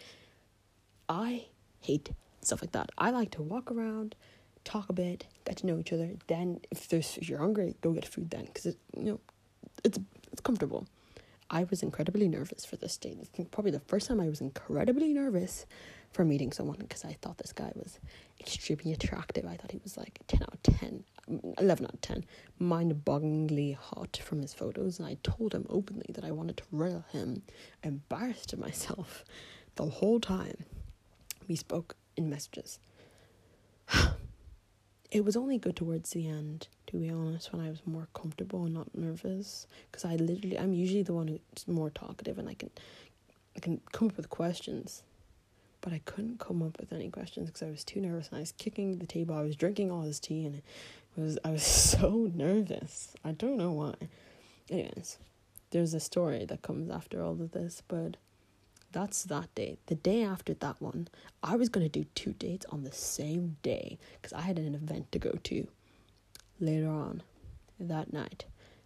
I 1.10 1.48
hate 1.80 2.12
stuff 2.42 2.62
like 2.62 2.72
that. 2.74 2.92
I 2.98 3.12
like 3.12 3.32
to 3.32 3.42
walk 3.42 3.72
around, 3.72 4.16
talk 4.64 4.90
a 4.90 4.94
bit, 4.94 5.28
get 5.46 5.58
to 5.58 5.68
know 5.68 5.80
each 5.80 5.94
other. 5.94 6.12
Then, 6.28 6.62
if 6.72 6.88
there's 6.88 7.18
if 7.18 7.30
you're 7.30 7.40
hungry, 7.40 7.76
go 7.82 7.92
get 7.92 8.06
food 8.06 8.30
then, 8.30 8.46
because 8.46 8.66
it 8.66 8.78
you 8.96 9.04
know, 9.04 9.20
it's 9.84 10.00
it's 10.32 10.42
comfortable. 10.42 10.88
I 11.50 11.66
was 11.70 11.82
incredibly 11.82 12.28
nervous 12.28 12.66
for 12.66 12.76
this 12.76 12.98
date. 12.98 13.18
It's 13.20 13.50
probably 13.52 13.72
the 13.72 13.80
first 13.80 14.08
time 14.08 14.20
I 14.20 14.28
was 14.28 14.42
incredibly 14.42 15.14
nervous 15.14 15.66
for 16.12 16.26
meeting 16.26 16.52
someone 16.52 16.78
because 16.80 17.06
I 17.06 17.14
thought 17.22 17.38
this 17.38 17.54
guy 17.54 17.72
was 17.76 18.00
extremely 18.40 18.92
attractive. 18.92 19.46
I 19.46 19.56
thought 19.56 19.72
he 19.72 19.80
was 19.84 19.98
like 19.98 20.20
10 20.28 20.44
out 20.44 20.54
of 20.54 20.62
10, 20.64 21.04
11 21.60 21.86
out 21.86 21.94
of 21.94 22.02
10, 22.02 22.26
mind 22.60 23.06
bogglingly 23.06 23.76
hot 23.76 24.20
from 24.24 24.42
his 24.42 24.54
photos. 24.54 25.00
And 25.00 25.08
I 25.08 25.18
told 25.24 25.54
him 25.54 25.66
openly 25.70 26.08
that 26.10 26.26
I 26.26 26.32
wanted 26.32 26.58
to 26.58 26.64
rail 26.72 27.06
him, 27.12 27.44
embarrassed 27.84 28.56
myself 28.58 29.24
the 29.76 29.86
whole 29.86 30.20
time. 30.20 30.66
We 31.48 31.56
spoke 31.56 31.96
in 32.18 32.30
messages. 32.30 32.80
it 35.12 35.24
was 35.24 35.36
only 35.36 35.58
good 35.58 35.76
towards 35.76 36.12
the 36.12 36.28
end, 36.28 36.68
to 36.88 36.98
be 36.98 37.10
honest, 37.10 37.54
when 37.54 37.66
I 37.66 37.70
was 37.70 37.82
more 37.86 38.08
comfortable 38.14 38.66
and 38.66 38.74
not 38.74 38.96
nervous. 38.96 39.68
Because 39.92 40.06
I 40.06 40.16
literally, 40.16 40.58
I'm 40.58 40.74
usually 40.74 41.04
the 41.04 41.14
one 41.14 41.28
who's 41.28 41.68
more 41.68 41.90
talkative 41.90 42.38
and 42.38 42.50
I 42.50 42.54
can, 42.54 42.70
I 43.56 43.60
can 43.60 43.82
come 43.92 44.10
up 44.10 44.18
with 44.18 44.30
questions 44.30 45.04
but 45.82 45.94
I 45.94 46.02
couldn't 46.06 46.40
come 46.40 46.62
up 46.62 46.80
with 46.80 46.92
any 46.92 47.10
questions 47.10 47.48
because 47.48 47.64
I 47.64 47.70
was 47.70 47.84
too 47.84 48.02
nervous 48.02 48.28
and 48.28 48.38
I 48.38 48.40
was 48.42 48.52
kicking 48.52 48.98
the 48.98 49.06
table. 49.06 49.36
I 49.36 49.42
was 49.42 49.56
drinking 49.56 49.92
all 49.92 50.02
his 50.02 50.20
tea 50.20 50.46
and 50.46 50.56
it 50.56 50.64
was 51.16 51.38
I 51.44 51.52
was 51.52 51.64
so 51.66 52.30
nervous. 52.34 53.14
I 53.24 53.32
don't 53.32 53.58
know 53.58 53.72
why. 53.72 53.94
Anyways, 54.70 55.18
there's 55.72 55.94
a 55.94 56.00
story 56.00 56.46
that 56.46 56.62
comes 56.62 56.90
after 56.90 57.24
all 57.24 57.42
of 57.42 57.52
this, 57.52 57.84
but 57.88 58.18
that's 58.92 59.24
that 59.26 59.54
day. 59.56 59.78
The 59.88 59.96
day 59.96 60.24
after 60.24 60.54
that 60.56 60.82
one, 60.82 61.08
I 61.44 61.56
was 61.56 61.70
gonna 61.70 61.90
do 61.90 62.06
two 62.16 62.34
dates 62.34 62.66
on 62.70 62.84
the 62.84 62.92
same 62.92 63.58
day 63.62 63.98
because 64.16 64.34
I 64.34 64.42
had 64.42 64.58
an 64.60 64.76
event 64.76 65.12
to 65.12 65.20
go 65.20 65.32
to 65.32 65.68
later 66.60 66.90
on 66.90 67.24
that 67.80 68.14
night. 68.14 68.46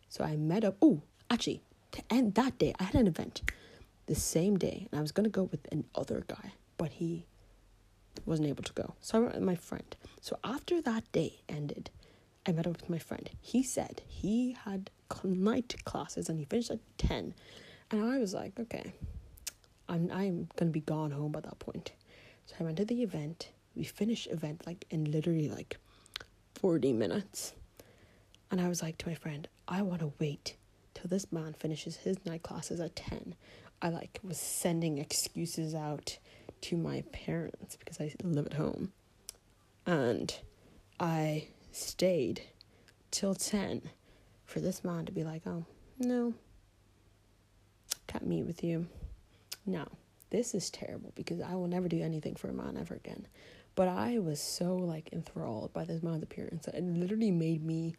So 0.10 0.24
I 0.24 0.36
met 0.36 0.64
up. 0.64 0.78
Oh, 0.82 1.02
actually, 1.30 1.62
to 1.92 2.02
end 2.10 2.36
that 2.36 2.58
day, 2.58 2.74
I 2.80 2.84
had 2.84 2.96
an 2.96 3.08
event 3.08 3.42
the 4.08 4.16
same 4.16 4.58
day, 4.58 4.88
and 4.92 5.00
I 5.00 5.02
was 5.02 5.12
gonna 5.12 5.30
go 5.30 5.44
with 5.44 5.68
another 5.72 6.24
guy 6.28 6.54
but 6.82 6.94
he 6.94 7.28
wasn't 8.26 8.48
able 8.50 8.64
to 8.64 8.74
go. 8.74 8.96
So 9.02 9.20
I 9.20 9.22
went 9.22 9.36
with 9.36 9.44
my 9.44 9.54
friend. 9.54 9.96
So 10.20 10.40
after 10.44 10.82
that 10.82 11.04
day 11.12 11.42
ended, 11.48 11.92
I 12.44 12.54
met 12.54 12.66
up 12.66 12.74
with 12.74 12.90
my 12.90 12.98
friend. 12.98 13.30
He 13.40 13.62
said 13.62 14.02
he 14.08 14.58
had 14.66 14.90
night 15.24 15.76
classes 15.86 16.28
and 16.28 16.40
he 16.40 16.46
finished 16.46 16.72
at 16.72 16.80
10. 16.98 17.36
And 17.92 18.04
I 18.04 18.18
was 18.18 18.34
like, 18.34 18.60
okay, 18.60 18.94
I'm, 19.92 20.10
I'm 20.10 20.48
to 20.58 20.66
be 20.66 20.80
gone 20.80 21.12
home 21.12 21.34
by 21.34 21.42
that 21.42 21.60
point. 21.60 21.92
So 22.46 22.56
I 22.60 22.64
went 22.64 22.78
to 22.78 22.86
the 22.86 23.04
event. 23.04 23.50
We 23.76 23.84
finished 23.84 24.28
event 24.32 24.66
like 24.66 24.86
in 24.90 25.12
literally 25.12 25.50
like 25.50 25.78
40 26.56 26.94
minutes. 26.94 27.54
And 28.50 28.62
I 28.62 28.70
was 28.70 28.82
like 28.82 28.98
to 29.00 29.10
my 29.10 29.16
friend, 29.16 29.50
I 29.68 29.82
want 29.82 30.00
to 30.00 30.14
wait 30.18 30.56
till 30.94 31.10
this 31.10 31.30
man 31.32 31.54
finishes 31.54 31.98
his 31.98 32.26
night 32.26 32.42
classes 32.42 32.80
at 32.80 32.96
10. 32.96 33.36
I 33.82 33.90
like 33.90 34.20
was 34.24 34.38
sending 34.38 34.98
excuses 34.98 35.76
out 35.76 36.18
to 36.62 36.78
my 36.78 37.04
parents 37.12 37.76
because 37.76 38.00
I 38.00 38.14
live 38.24 38.46
at 38.46 38.54
home. 38.54 38.94
And 39.86 40.34
I 41.02 41.48
stayed 41.74 42.44
till 43.10 43.36
10 43.36 43.90
for 44.46 44.62
this 44.62 44.86
man 44.86 45.06
to 45.06 45.12
be 45.12 45.24
like, 45.26 45.42
oh, 45.46 45.66
no, 46.00 46.34
can't 48.08 48.28
meet 48.28 48.44
with 48.44 48.64
you. 48.64 48.88
Now, 49.66 49.88
this 50.30 50.56
is 50.56 50.70
terrible 50.70 51.12
because 51.16 51.42
I 51.42 51.56
will 51.56 51.68
never 51.68 51.88
do 51.88 52.02
anything 52.02 52.36
for 52.36 52.50
a 52.50 52.54
man 52.54 52.78
ever 52.78 52.96
again. 52.96 53.28
But 53.76 53.88
I 53.88 54.20
was 54.20 54.42
so 54.42 54.76
like 54.76 55.10
enthralled 55.14 55.74
by 55.74 55.86
this 55.86 56.04
man's 56.04 56.24
appearance 56.24 56.66
that 56.66 56.76
it 56.76 56.84
literally 56.84 57.32
made 57.32 57.64
me 57.64 57.96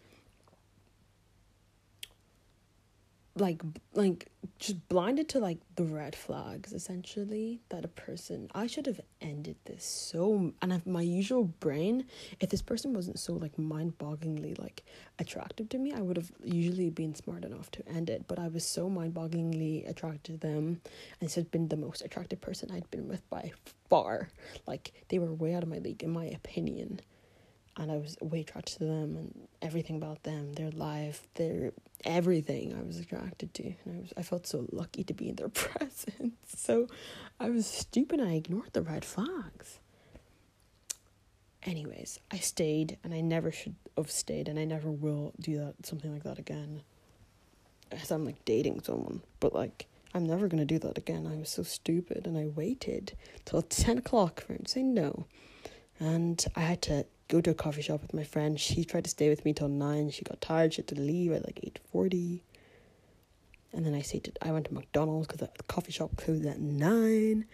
like 3.35 3.62
like 3.95 4.29
just 4.59 4.88
blinded 4.88 5.29
to 5.29 5.38
like 5.38 5.59
the 5.77 5.85
red 5.85 6.14
flags 6.14 6.73
essentially 6.73 7.61
that 7.71 7.85
a 7.85 7.88
person 7.88 8.51
I 8.55 8.66
should 8.66 8.87
have 8.87 9.01
ended 9.23 9.57
this 9.64 9.85
so 9.85 10.53
and 10.61 10.87
my 10.87 11.01
usual 11.01 11.45
brain 11.45 12.05
if 12.40 12.51
this 12.51 12.61
person 12.61 12.92
wasn't 12.92 13.18
so 13.18 13.33
like 13.33 13.59
mind-bogglingly 13.59 14.59
like 14.59 14.85
attractive 15.18 15.71
to 15.71 15.79
me 15.79 15.95
I 15.95 16.03
would 16.03 16.16
have 16.16 16.31
usually 16.45 16.90
been 16.90 17.14
smart 17.14 17.45
enough 17.45 17.71
to 17.73 17.88
end 17.88 18.11
it 18.11 18.27
but 18.29 18.38
I 18.38 18.49
was 18.49 18.66
so 18.66 18.90
mind-bogglingly 18.90 19.88
attracted 19.88 20.40
to 20.40 20.47
them 20.47 20.81
and 21.21 21.29
this 21.29 21.35
had 21.35 21.51
been 21.51 21.68
the 21.68 21.77
most 21.77 22.03
attractive 22.03 22.40
person 22.40 22.71
I'd 22.71 22.90
been 22.90 23.09
with 23.09 23.29
by 23.31 23.53
far. 23.88 24.29
Like 24.66 24.92
they 25.09 25.18
were 25.18 25.33
way 25.33 25.55
out 25.55 25.62
of 25.62 25.68
my 25.71 25.79
league 25.79 26.03
in 26.03 26.11
my 26.11 26.27
opinion 26.27 27.01
and 27.77 27.91
I 27.91 27.97
was 27.97 28.17
way 28.21 28.41
attracted 28.41 28.79
to 28.79 28.85
them 28.85 29.17
and 29.17 29.49
everything 29.63 29.97
about 29.97 30.25
them, 30.25 30.53
their 30.55 30.71
life, 30.71 31.27
their 31.35 31.73
everything 32.05 32.75
I 32.79 32.83
was 32.83 32.99
attracted 32.99 33.55
to. 33.55 33.65
And 33.85 33.97
I 33.97 34.01
was 34.01 34.13
I 34.19 34.23
felt 34.23 34.47
so 34.47 34.67
lucky 34.71 35.05
to 35.05 35.15
be 35.15 35.29
in 35.29 35.37
their 35.37 35.49
presence. 35.49 36.35
So 36.55 36.89
I 37.41 37.51
was 37.51 37.67
stupid 37.67 38.21
I 38.21 38.35
ignored 38.35 38.73
the 38.73 38.83
red 38.83 39.05
flags. 39.05 39.79
Anyways, 41.65 42.19
I 42.31 42.39
stayed 42.39 42.99
and 43.05 43.15
I 43.15 43.21
never 43.21 43.53
should 43.53 43.77
have 43.97 44.11
stayed 44.11 44.49
and 44.49 44.59
I 44.59 44.65
never 44.65 44.91
will 44.91 45.33
do 45.41 45.59
that 45.59 45.87
something 45.87 46.13
like 46.13 46.25
that 46.25 46.39
again. 46.39 46.83
As 47.91 48.11
I'm 48.11 48.25
like 48.25 48.45
dating 48.45 48.83
someone. 48.83 49.23
But 49.41 49.55
like 49.55 49.87
I'm 50.13 50.27
never 50.27 50.47
gonna 50.47 50.67
do 50.67 50.79
that 50.81 50.99
again. 50.99 51.27
I 51.27 51.37
was 51.37 51.49
so 51.49 51.63
stupid 51.63 52.27
and 52.27 52.37
I 52.37 52.49
waited 52.49 53.17
till 53.47 53.63
ten 53.63 53.97
o'clock 53.97 54.43
for 54.43 54.53
him 54.53 54.65
to 54.65 54.71
say 54.71 54.83
no. 54.83 55.27
And 55.99 56.45
I 56.57 56.61
had 56.61 56.83
to 56.83 57.07
go 57.33 57.40
to 57.40 57.51
a 57.51 57.55
coffee 57.55 57.81
shop 57.81 58.03
with 58.03 58.12
my 58.12 58.25
friend. 58.25 58.61
She 58.61 58.85
tried 58.85 59.05
to 59.05 59.11
stay 59.11 59.31
with 59.31 59.45
me 59.47 59.55
till 59.55 59.68
nine. 59.68 60.11
She 60.11 60.23
got 60.23 60.42
tired. 60.42 60.75
She 60.75 60.83
had 60.83 60.88
to 60.88 61.01
leave 61.01 61.33
at 61.33 61.47
like 61.47 61.61
eight 61.62 61.79
forty. 61.90 62.45
And 63.73 63.87
then 63.87 63.95
I 63.95 64.03
stayed. 64.03 64.37
I 64.42 64.53
went 64.53 64.66
to 64.66 64.75
McDonald's 64.75 65.27
because 65.27 65.40
the 65.40 65.62
coffee 65.64 65.92
shop 65.92 66.14
closed 66.16 66.45
at 66.45 66.61
nine. 66.61 67.47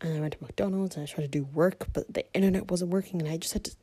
And 0.00 0.16
I 0.16 0.20
went 0.20 0.34
to 0.34 0.42
McDonald's 0.42 0.96
and 0.96 1.04
I 1.04 1.06
tried 1.06 1.24
to 1.24 1.28
do 1.28 1.44
work, 1.44 1.86
but 1.92 2.12
the 2.12 2.24
internet 2.34 2.70
wasn't 2.70 2.90
working, 2.90 3.22
and 3.22 3.30
I 3.30 3.36
just 3.36 3.52
had 3.52 3.64
to 3.66 3.76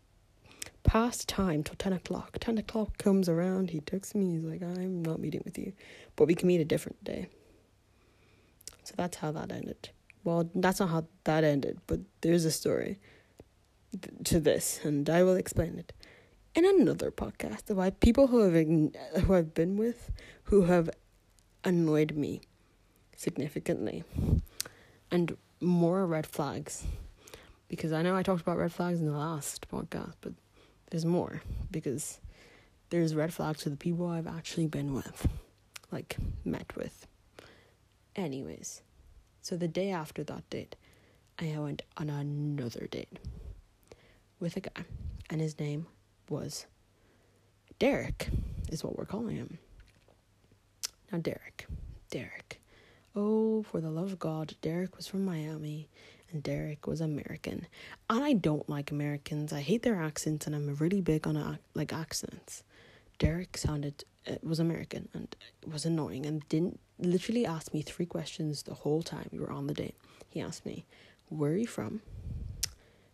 pass 0.83 1.23
time 1.23 1.63
till 1.63 1.75
ten 1.75 1.93
o'clock. 1.93 2.37
Ten 2.39 2.57
o'clock 2.57 2.97
comes 2.97 3.29
around. 3.29 3.69
He 3.69 3.79
texts 3.79 4.13
me. 4.13 4.33
He's 4.33 4.43
like, 4.43 4.61
"I'm 4.61 5.01
not 5.01 5.21
meeting 5.21 5.43
with 5.45 5.57
you, 5.57 5.71
but 6.17 6.27
we 6.27 6.35
can 6.35 6.47
meet 6.47 6.59
a 6.59 6.65
different 6.65 7.01
day." 7.05 7.29
So 8.83 8.93
that's 8.97 9.17
how 9.17 9.31
that 9.31 9.51
ended. 9.51 9.91
Well, 10.25 10.49
that's 10.53 10.81
not 10.81 10.89
how 10.89 11.05
that 11.23 11.43
ended, 11.45 11.79
but 11.87 12.01
there's 12.19 12.45
a 12.45 12.51
story 12.51 12.99
to 14.23 14.39
this, 14.39 14.79
and 14.83 15.09
I 15.09 15.23
will 15.23 15.35
explain 15.35 15.77
it 15.77 15.93
in 16.55 16.65
another 16.65 17.11
podcast. 17.11 17.73
Why 17.73 17.89
people 17.89 18.27
who 18.27 18.39
have 18.39 19.23
who 19.23 19.33
I've 19.33 19.53
been 19.53 19.77
with 19.77 20.11
who 20.43 20.63
have 20.63 20.89
annoyed 21.63 22.15
me 22.15 22.41
significantly, 23.15 24.03
and 25.11 25.37
more 25.59 26.05
red 26.05 26.25
flags, 26.25 26.85
because 27.67 27.91
I 27.91 28.01
know 28.01 28.15
I 28.15 28.23
talked 28.23 28.41
about 28.41 28.57
red 28.57 28.71
flags 28.71 28.99
in 28.99 29.05
the 29.05 29.17
last 29.17 29.69
podcast, 29.69 30.15
but 30.21 30.33
there's 30.89 31.05
more 31.05 31.41
because 31.69 32.19
there's 32.89 33.15
red 33.15 33.33
flags 33.33 33.61
to 33.63 33.69
the 33.69 33.77
people 33.77 34.07
I've 34.07 34.27
actually 34.27 34.67
been 34.67 34.93
with, 34.93 35.27
like 35.91 36.17
met 36.43 36.75
with. 36.75 37.07
Anyways, 38.15 38.81
so 39.41 39.55
the 39.55 39.67
day 39.67 39.91
after 39.91 40.23
that 40.23 40.49
date, 40.49 40.75
I 41.39 41.55
went 41.57 41.83
on 41.97 42.09
another 42.09 42.87
date 42.87 43.19
with 44.41 44.57
a 44.57 44.61
guy, 44.61 44.83
and 45.29 45.39
his 45.39 45.57
name 45.59 45.85
was 46.27 46.65
Derek, 47.79 48.27
is 48.69 48.83
what 48.83 48.97
we're 48.97 49.05
calling 49.05 49.37
him. 49.37 49.59
Now, 51.11 51.19
Derek, 51.19 51.67
Derek. 52.09 52.59
Oh, 53.15 53.63
for 53.63 53.79
the 53.79 53.91
love 53.91 54.11
of 54.11 54.19
God, 54.19 54.55
Derek 54.61 54.97
was 54.97 55.07
from 55.07 55.23
Miami 55.25 55.89
and 56.31 56.41
Derek 56.41 56.87
was 56.87 57.01
American. 57.01 57.67
And 58.09 58.23
I 58.23 58.33
don't 58.33 58.69
like 58.69 58.91
Americans. 58.91 59.51
I 59.51 59.59
hate 59.59 59.83
their 59.83 60.01
accents 60.01 60.47
and 60.47 60.55
I'm 60.55 60.73
really 60.75 61.01
big 61.01 61.27
on 61.27 61.35
uh, 61.35 61.57
like 61.73 61.91
accents. 61.91 62.63
Derek 63.19 63.57
sounded 63.57 64.05
uh, 64.29 64.35
was 64.41 64.59
American 64.59 65.09
and 65.13 65.35
it 65.61 65.69
was 65.71 65.85
annoying 65.85 66.25
and 66.25 66.47
didn't 66.47 66.79
literally 66.99 67.45
ask 67.45 67.73
me 67.73 67.81
three 67.81 68.05
questions 68.05 68.63
the 68.63 68.73
whole 68.73 69.01
time 69.01 69.27
we 69.31 69.39
were 69.39 69.51
on 69.51 69.67
the 69.67 69.73
date. 69.73 69.95
He 70.29 70.39
asked 70.39 70.65
me, 70.65 70.85
"Where 71.27 71.51
are 71.51 71.57
you 71.57 71.67
from?" 71.67 72.01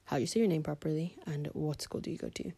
How 0.07 0.17
you 0.17 0.25
say 0.25 0.39
your 0.39 0.49
name 0.49 0.63
properly 0.63 1.17
and 1.25 1.47
what 1.53 1.81
school 1.81 2.01
do 2.01 2.09
you 2.11 2.17
go 2.17 2.29
to. 2.29 2.51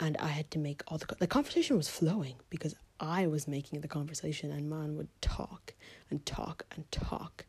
And 0.00 0.16
i 0.18 0.28
had 0.28 0.50
to 0.52 0.58
make 0.58 0.82
all 0.88 0.98
the 0.98 1.06
the 1.18 1.26
conversation 1.26 1.76
was 1.76 1.88
flowing 1.88 2.36
because 2.50 2.74
i 3.00 3.26
was 3.26 3.48
making 3.48 3.80
the 3.80 3.88
conversation 3.88 4.50
and 4.50 4.68
man 4.68 4.96
would 4.96 5.08
talk 5.20 5.74
and 6.10 6.24
talk 6.26 6.64
and 6.74 6.90
talk. 6.90 7.46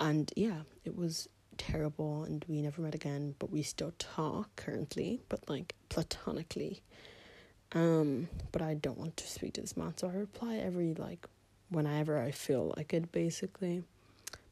And 0.00 0.32
yeah 0.36 0.60
it 0.84 0.96
was 0.96 1.28
terrible 1.58 2.24
and 2.24 2.44
we 2.48 2.60
never 2.60 2.82
met 2.82 2.94
again 2.94 3.34
but 3.38 3.50
we 3.50 3.62
still 3.62 3.92
talk 3.98 4.54
currently 4.56 5.20
but 5.28 5.48
like 5.48 5.74
platonically. 5.88 6.82
Um, 7.72 8.28
but 8.52 8.62
I 8.62 8.74
don't 8.74 8.98
want 8.98 9.16
to 9.16 9.26
speak 9.28 9.54
to 9.54 9.60
this 9.60 9.76
man, 9.76 9.94
so 9.96 10.08
I 10.08 10.12
reply 10.12 10.56
every 10.56 10.94
like 10.94 11.26
whenever 11.68 12.18
I 12.18 12.30
feel 12.30 12.72
like 12.76 12.94
it, 12.94 13.10
basically. 13.12 13.82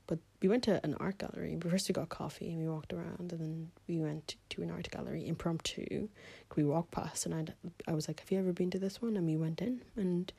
But 0.06 0.18
we 0.42 0.48
went 0.48 0.64
to 0.64 0.84
an 0.84 0.94
art 1.00 1.18
gallery. 1.18 1.58
First, 1.60 1.88
we 1.88 1.92
got 1.94 2.10
coffee 2.10 2.50
and 2.50 2.58
we 2.58 2.68
walked 2.68 2.92
around, 2.92 3.32
and 3.32 3.40
then 3.40 3.70
we 3.88 4.00
went 4.00 4.36
to 4.50 4.62
an 4.62 4.70
art 4.70 4.90
gallery 4.90 5.26
impromptu. 5.26 6.08
We 6.56 6.64
walked 6.64 6.90
past, 6.90 7.26
and 7.26 7.34
I 7.34 7.90
I 7.90 7.94
was 7.94 8.08
like, 8.08 8.20
"Have 8.20 8.30
you 8.30 8.38
ever 8.38 8.52
been 8.52 8.70
to 8.70 8.78
this 8.78 9.00
one?" 9.00 9.16
And 9.16 9.26
we 9.26 9.36
went 9.36 9.60
in, 9.62 9.82
and 9.96 10.32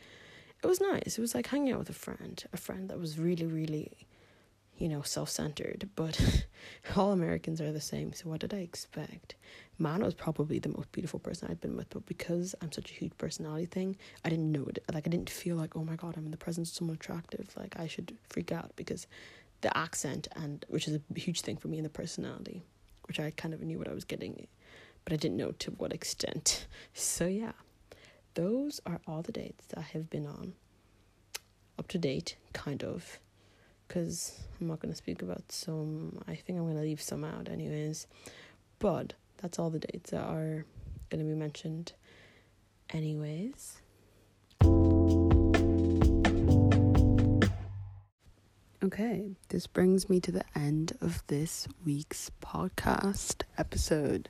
it 0.63 0.67
was 0.67 0.81
nice. 0.81 1.17
It 1.17 1.21
was 1.21 1.35
like 1.35 1.47
hanging 1.47 1.73
out 1.73 1.79
with 1.79 1.89
a 1.89 1.93
friend, 1.93 2.43
a 2.53 2.57
friend 2.57 2.89
that 2.89 2.99
was 2.99 3.19
really, 3.19 3.45
really, 3.45 4.07
you 4.77 4.89
know, 4.89 5.01
self 5.01 5.29
centered. 5.29 5.89
But 5.95 6.45
all 6.95 7.11
Americans 7.11 7.61
are 7.61 7.71
the 7.71 7.81
same. 7.81 8.13
So 8.13 8.29
what 8.29 8.41
did 8.41 8.53
I 8.53 8.59
expect? 8.59 9.35
Man 9.77 10.01
was 10.03 10.13
probably 10.13 10.59
the 10.59 10.69
most 10.69 10.91
beautiful 10.91 11.19
person 11.19 11.49
I'd 11.49 11.61
been 11.61 11.75
with, 11.75 11.89
but 11.89 12.05
because 12.05 12.55
I'm 12.61 12.71
such 12.71 12.91
a 12.91 12.93
huge 12.93 13.17
personality 13.17 13.65
thing, 13.65 13.97
I 14.23 14.29
didn't 14.29 14.51
know 14.51 14.65
it. 14.65 14.79
Like 14.93 15.05
I 15.07 15.09
didn't 15.09 15.29
feel 15.29 15.55
like, 15.55 15.75
oh 15.75 15.83
my 15.83 15.95
god, 15.95 16.15
I'm 16.17 16.25
in 16.25 16.31
the 16.31 16.37
presence 16.37 16.71
of 16.71 16.77
someone 16.77 16.95
attractive. 16.95 17.49
Like 17.57 17.79
I 17.79 17.87
should 17.87 18.15
freak 18.29 18.51
out 18.51 18.71
because 18.75 19.05
the 19.65 19.75
accent 19.75 20.27
and 20.35 20.63
which 20.69 20.87
is 20.87 20.93
a 20.95 21.19
huge 21.19 21.41
thing 21.41 21.57
for 21.57 21.69
me 21.69 21.79
in 21.79 21.83
the 21.83 21.89
personality, 21.89 22.61
which 23.07 23.19
I 23.19 23.31
kind 23.31 23.51
of 23.51 23.61
knew 23.63 23.79
what 23.79 23.87
I 23.87 23.93
was 23.93 24.03
getting, 24.03 24.45
but 25.03 25.11
I 25.11 25.15
didn't 25.15 25.37
know 25.37 25.53
to 25.53 25.71
what 25.71 25.91
extent. 25.91 26.67
So 26.93 27.25
yeah, 27.25 27.53
those 28.35 28.79
are 28.85 29.01
all 29.07 29.23
the 29.23 29.31
dates 29.31 29.65
that 29.67 29.79
I 29.79 29.81
have 29.81 30.07
been 30.09 30.27
on. 30.27 30.53
Up 31.79 31.87
to 31.89 31.97
date, 31.97 32.37
kind 32.53 32.83
of, 32.83 33.19
because 33.87 34.39
I'm 34.61 34.67
not 34.67 34.79
going 34.79 34.93
to 34.93 34.97
speak 34.97 35.23
about 35.23 35.51
some. 35.51 36.21
I 36.27 36.35
think 36.35 36.59
I'm 36.59 36.65
going 36.65 36.75
to 36.75 36.81
leave 36.83 37.01
some 37.01 37.23
out, 37.23 37.49
anyways. 37.49 38.07
But 38.79 39.13
that's 39.41 39.57
all 39.57 39.71
the 39.71 39.79
dates 39.79 40.11
that 40.11 40.21
are 40.21 40.63
going 41.09 41.19
to 41.19 41.25
be 41.25 41.35
mentioned, 41.35 41.91
anyways. 42.91 43.81
Okay, 48.85 49.31
this 49.49 49.65
brings 49.65 50.11
me 50.11 50.19
to 50.19 50.31
the 50.31 50.43
end 50.53 50.95
of 51.01 51.25
this 51.25 51.67
week's 51.83 52.29
podcast 52.39 53.41
episode. 53.57 54.29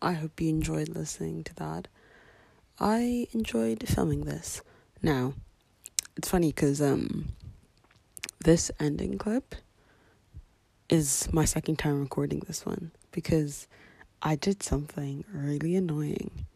I 0.00 0.12
hope 0.12 0.40
you 0.40 0.50
enjoyed 0.50 0.90
listening 0.90 1.42
to 1.42 1.54
that. 1.56 1.88
I 2.78 3.26
enjoyed 3.32 3.82
filming 3.88 4.20
this. 4.20 4.62
Now, 5.02 5.34
it's 6.16 6.28
funny 6.28 6.50
because 6.50 6.80
um, 6.80 7.30
this 8.44 8.70
ending 8.78 9.18
clip 9.18 9.56
is 10.88 11.28
my 11.32 11.44
second 11.44 11.80
time 11.80 11.98
recording 11.98 12.44
this 12.46 12.64
one 12.64 12.92
because 13.10 13.66
I 14.22 14.36
did 14.36 14.62
something 14.62 15.24
really 15.32 15.74
annoying 15.74 16.46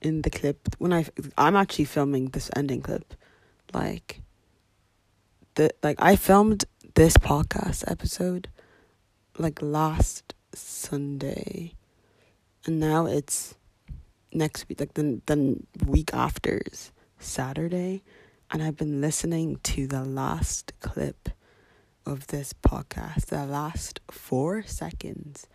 in 0.00 0.22
the 0.22 0.30
clip 0.30 0.68
when 0.78 0.92
I 0.92 1.06
I'm 1.36 1.56
actually 1.56 1.86
filming 1.86 2.26
this 2.26 2.48
ending 2.54 2.82
clip 2.82 3.14
like 3.74 4.20
the 5.58 5.70
like 5.82 5.96
I 5.98 6.14
filmed 6.14 6.64
this 6.94 7.16
podcast 7.16 7.82
episode 7.90 8.48
like 9.38 9.60
last 9.60 10.34
Sunday, 10.54 11.74
and 12.64 12.78
now 12.78 13.06
it's 13.06 13.56
next 14.32 14.68
week, 14.68 14.78
like 14.78 14.94
the 14.94 15.20
the 15.26 15.58
week 15.84 16.14
after's 16.14 16.92
Saturday, 17.18 18.04
and 18.52 18.62
I've 18.62 18.76
been 18.76 19.00
listening 19.00 19.58
to 19.64 19.88
the 19.88 20.04
last 20.04 20.72
clip 20.78 21.28
of 22.06 22.28
this 22.28 22.52
podcast, 22.52 23.26
the 23.26 23.44
last 23.44 24.00
four 24.10 24.62
seconds. 24.62 25.48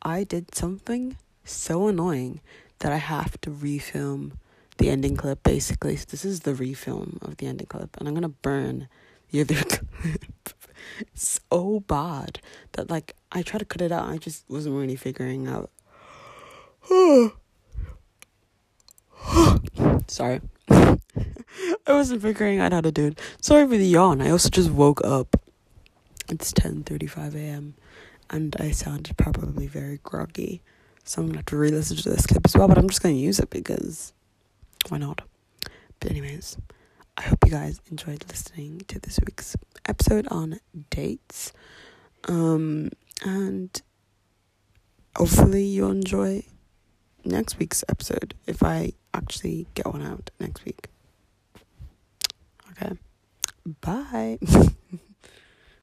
I 0.00 0.22
did 0.22 0.54
something 0.54 1.16
so 1.42 1.88
annoying 1.88 2.40
that 2.78 2.92
I 2.92 2.98
have 2.98 3.40
to 3.40 3.50
refilm 3.50 4.34
the 4.76 4.88
ending 4.88 5.16
clip 5.16 5.42
basically. 5.42 5.96
So 5.96 6.06
this 6.08 6.24
is 6.24 6.40
the 6.40 6.52
refilm 6.52 7.20
of 7.22 7.38
the 7.38 7.48
ending 7.48 7.66
clip, 7.66 7.96
and 7.96 8.06
I'm 8.06 8.14
gonna 8.14 8.28
burn 8.28 8.86
the 9.30 9.40
other 9.40 9.54
clip 9.64 10.24
so 11.14 11.80
bad 11.86 12.40
that 12.72 12.90
like 12.90 13.14
I 13.32 13.42
tried 13.42 13.60
to 13.60 13.64
cut 13.64 13.82
it 13.82 13.92
out. 13.92 14.08
I 14.08 14.18
just 14.18 14.44
wasn't 14.48 14.76
really 14.76 14.96
figuring 14.96 15.46
out. 15.46 15.70
Sorry. 20.06 20.40
I 20.68 20.98
wasn't 21.88 22.22
figuring 22.22 22.58
out 22.60 22.72
how 22.72 22.80
to 22.80 22.92
do 22.92 23.08
it. 23.08 23.20
Sorry 23.40 23.64
for 23.64 23.76
the 23.76 23.86
yawn. 23.86 24.20
I 24.22 24.30
also 24.30 24.48
just 24.48 24.70
woke 24.70 25.04
up. 25.04 25.36
It's 26.28 26.52
10:35 26.52 27.34
a.m. 27.34 27.74
and 28.30 28.56
I 28.60 28.70
sounded 28.70 29.16
probably 29.16 29.66
very 29.66 29.98
groggy. 30.02 30.62
So 31.04 31.22
I'm 31.22 31.30
to 31.30 31.38
have 31.38 31.46
to 31.46 31.56
re-listen 31.56 31.96
to 31.96 32.10
this 32.10 32.26
clip 32.26 32.44
as 32.44 32.54
well, 32.54 32.68
but 32.68 32.76
I'm 32.76 32.88
just 32.88 33.00
to 33.00 33.10
use 33.12 33.38
it 33.38 33.48
because 33.48 34.12
why 34.90 34.98
not? 34.98 35.22
But 36.00 36.10
anyways, 36.10 36.58
I 37.18 37.22
hope 37.22 37.44
you 37.44 37.50
guys 37.50 37.80
enjoyed 37.90 38.24
listening 38.28 38.82
to 38.86 39.00
this 39.00 39.18
week's 39.26 39.56
episode 39.86 40.28
on 40.30 40.60
dates. 40.88 41.52
Um, 42.28 42.90
and 43.24 43.82
hopefully 45.16 45.64
you'll 45.64 45.90
enjoy 45.90 46.44
next 47.24 47.58
week's 47.58 47.82
episode 47.88 48.34
if 48.46 48.62
I 48.62 48.92
actually 49.12 49.66
get 49.74 49.86
one 49.86 50.02
out 50.02 50.30
next 50.38 50.64
week. 50.64 50.88
Okay. 52.70 52.92
Bye. 53.80 54.38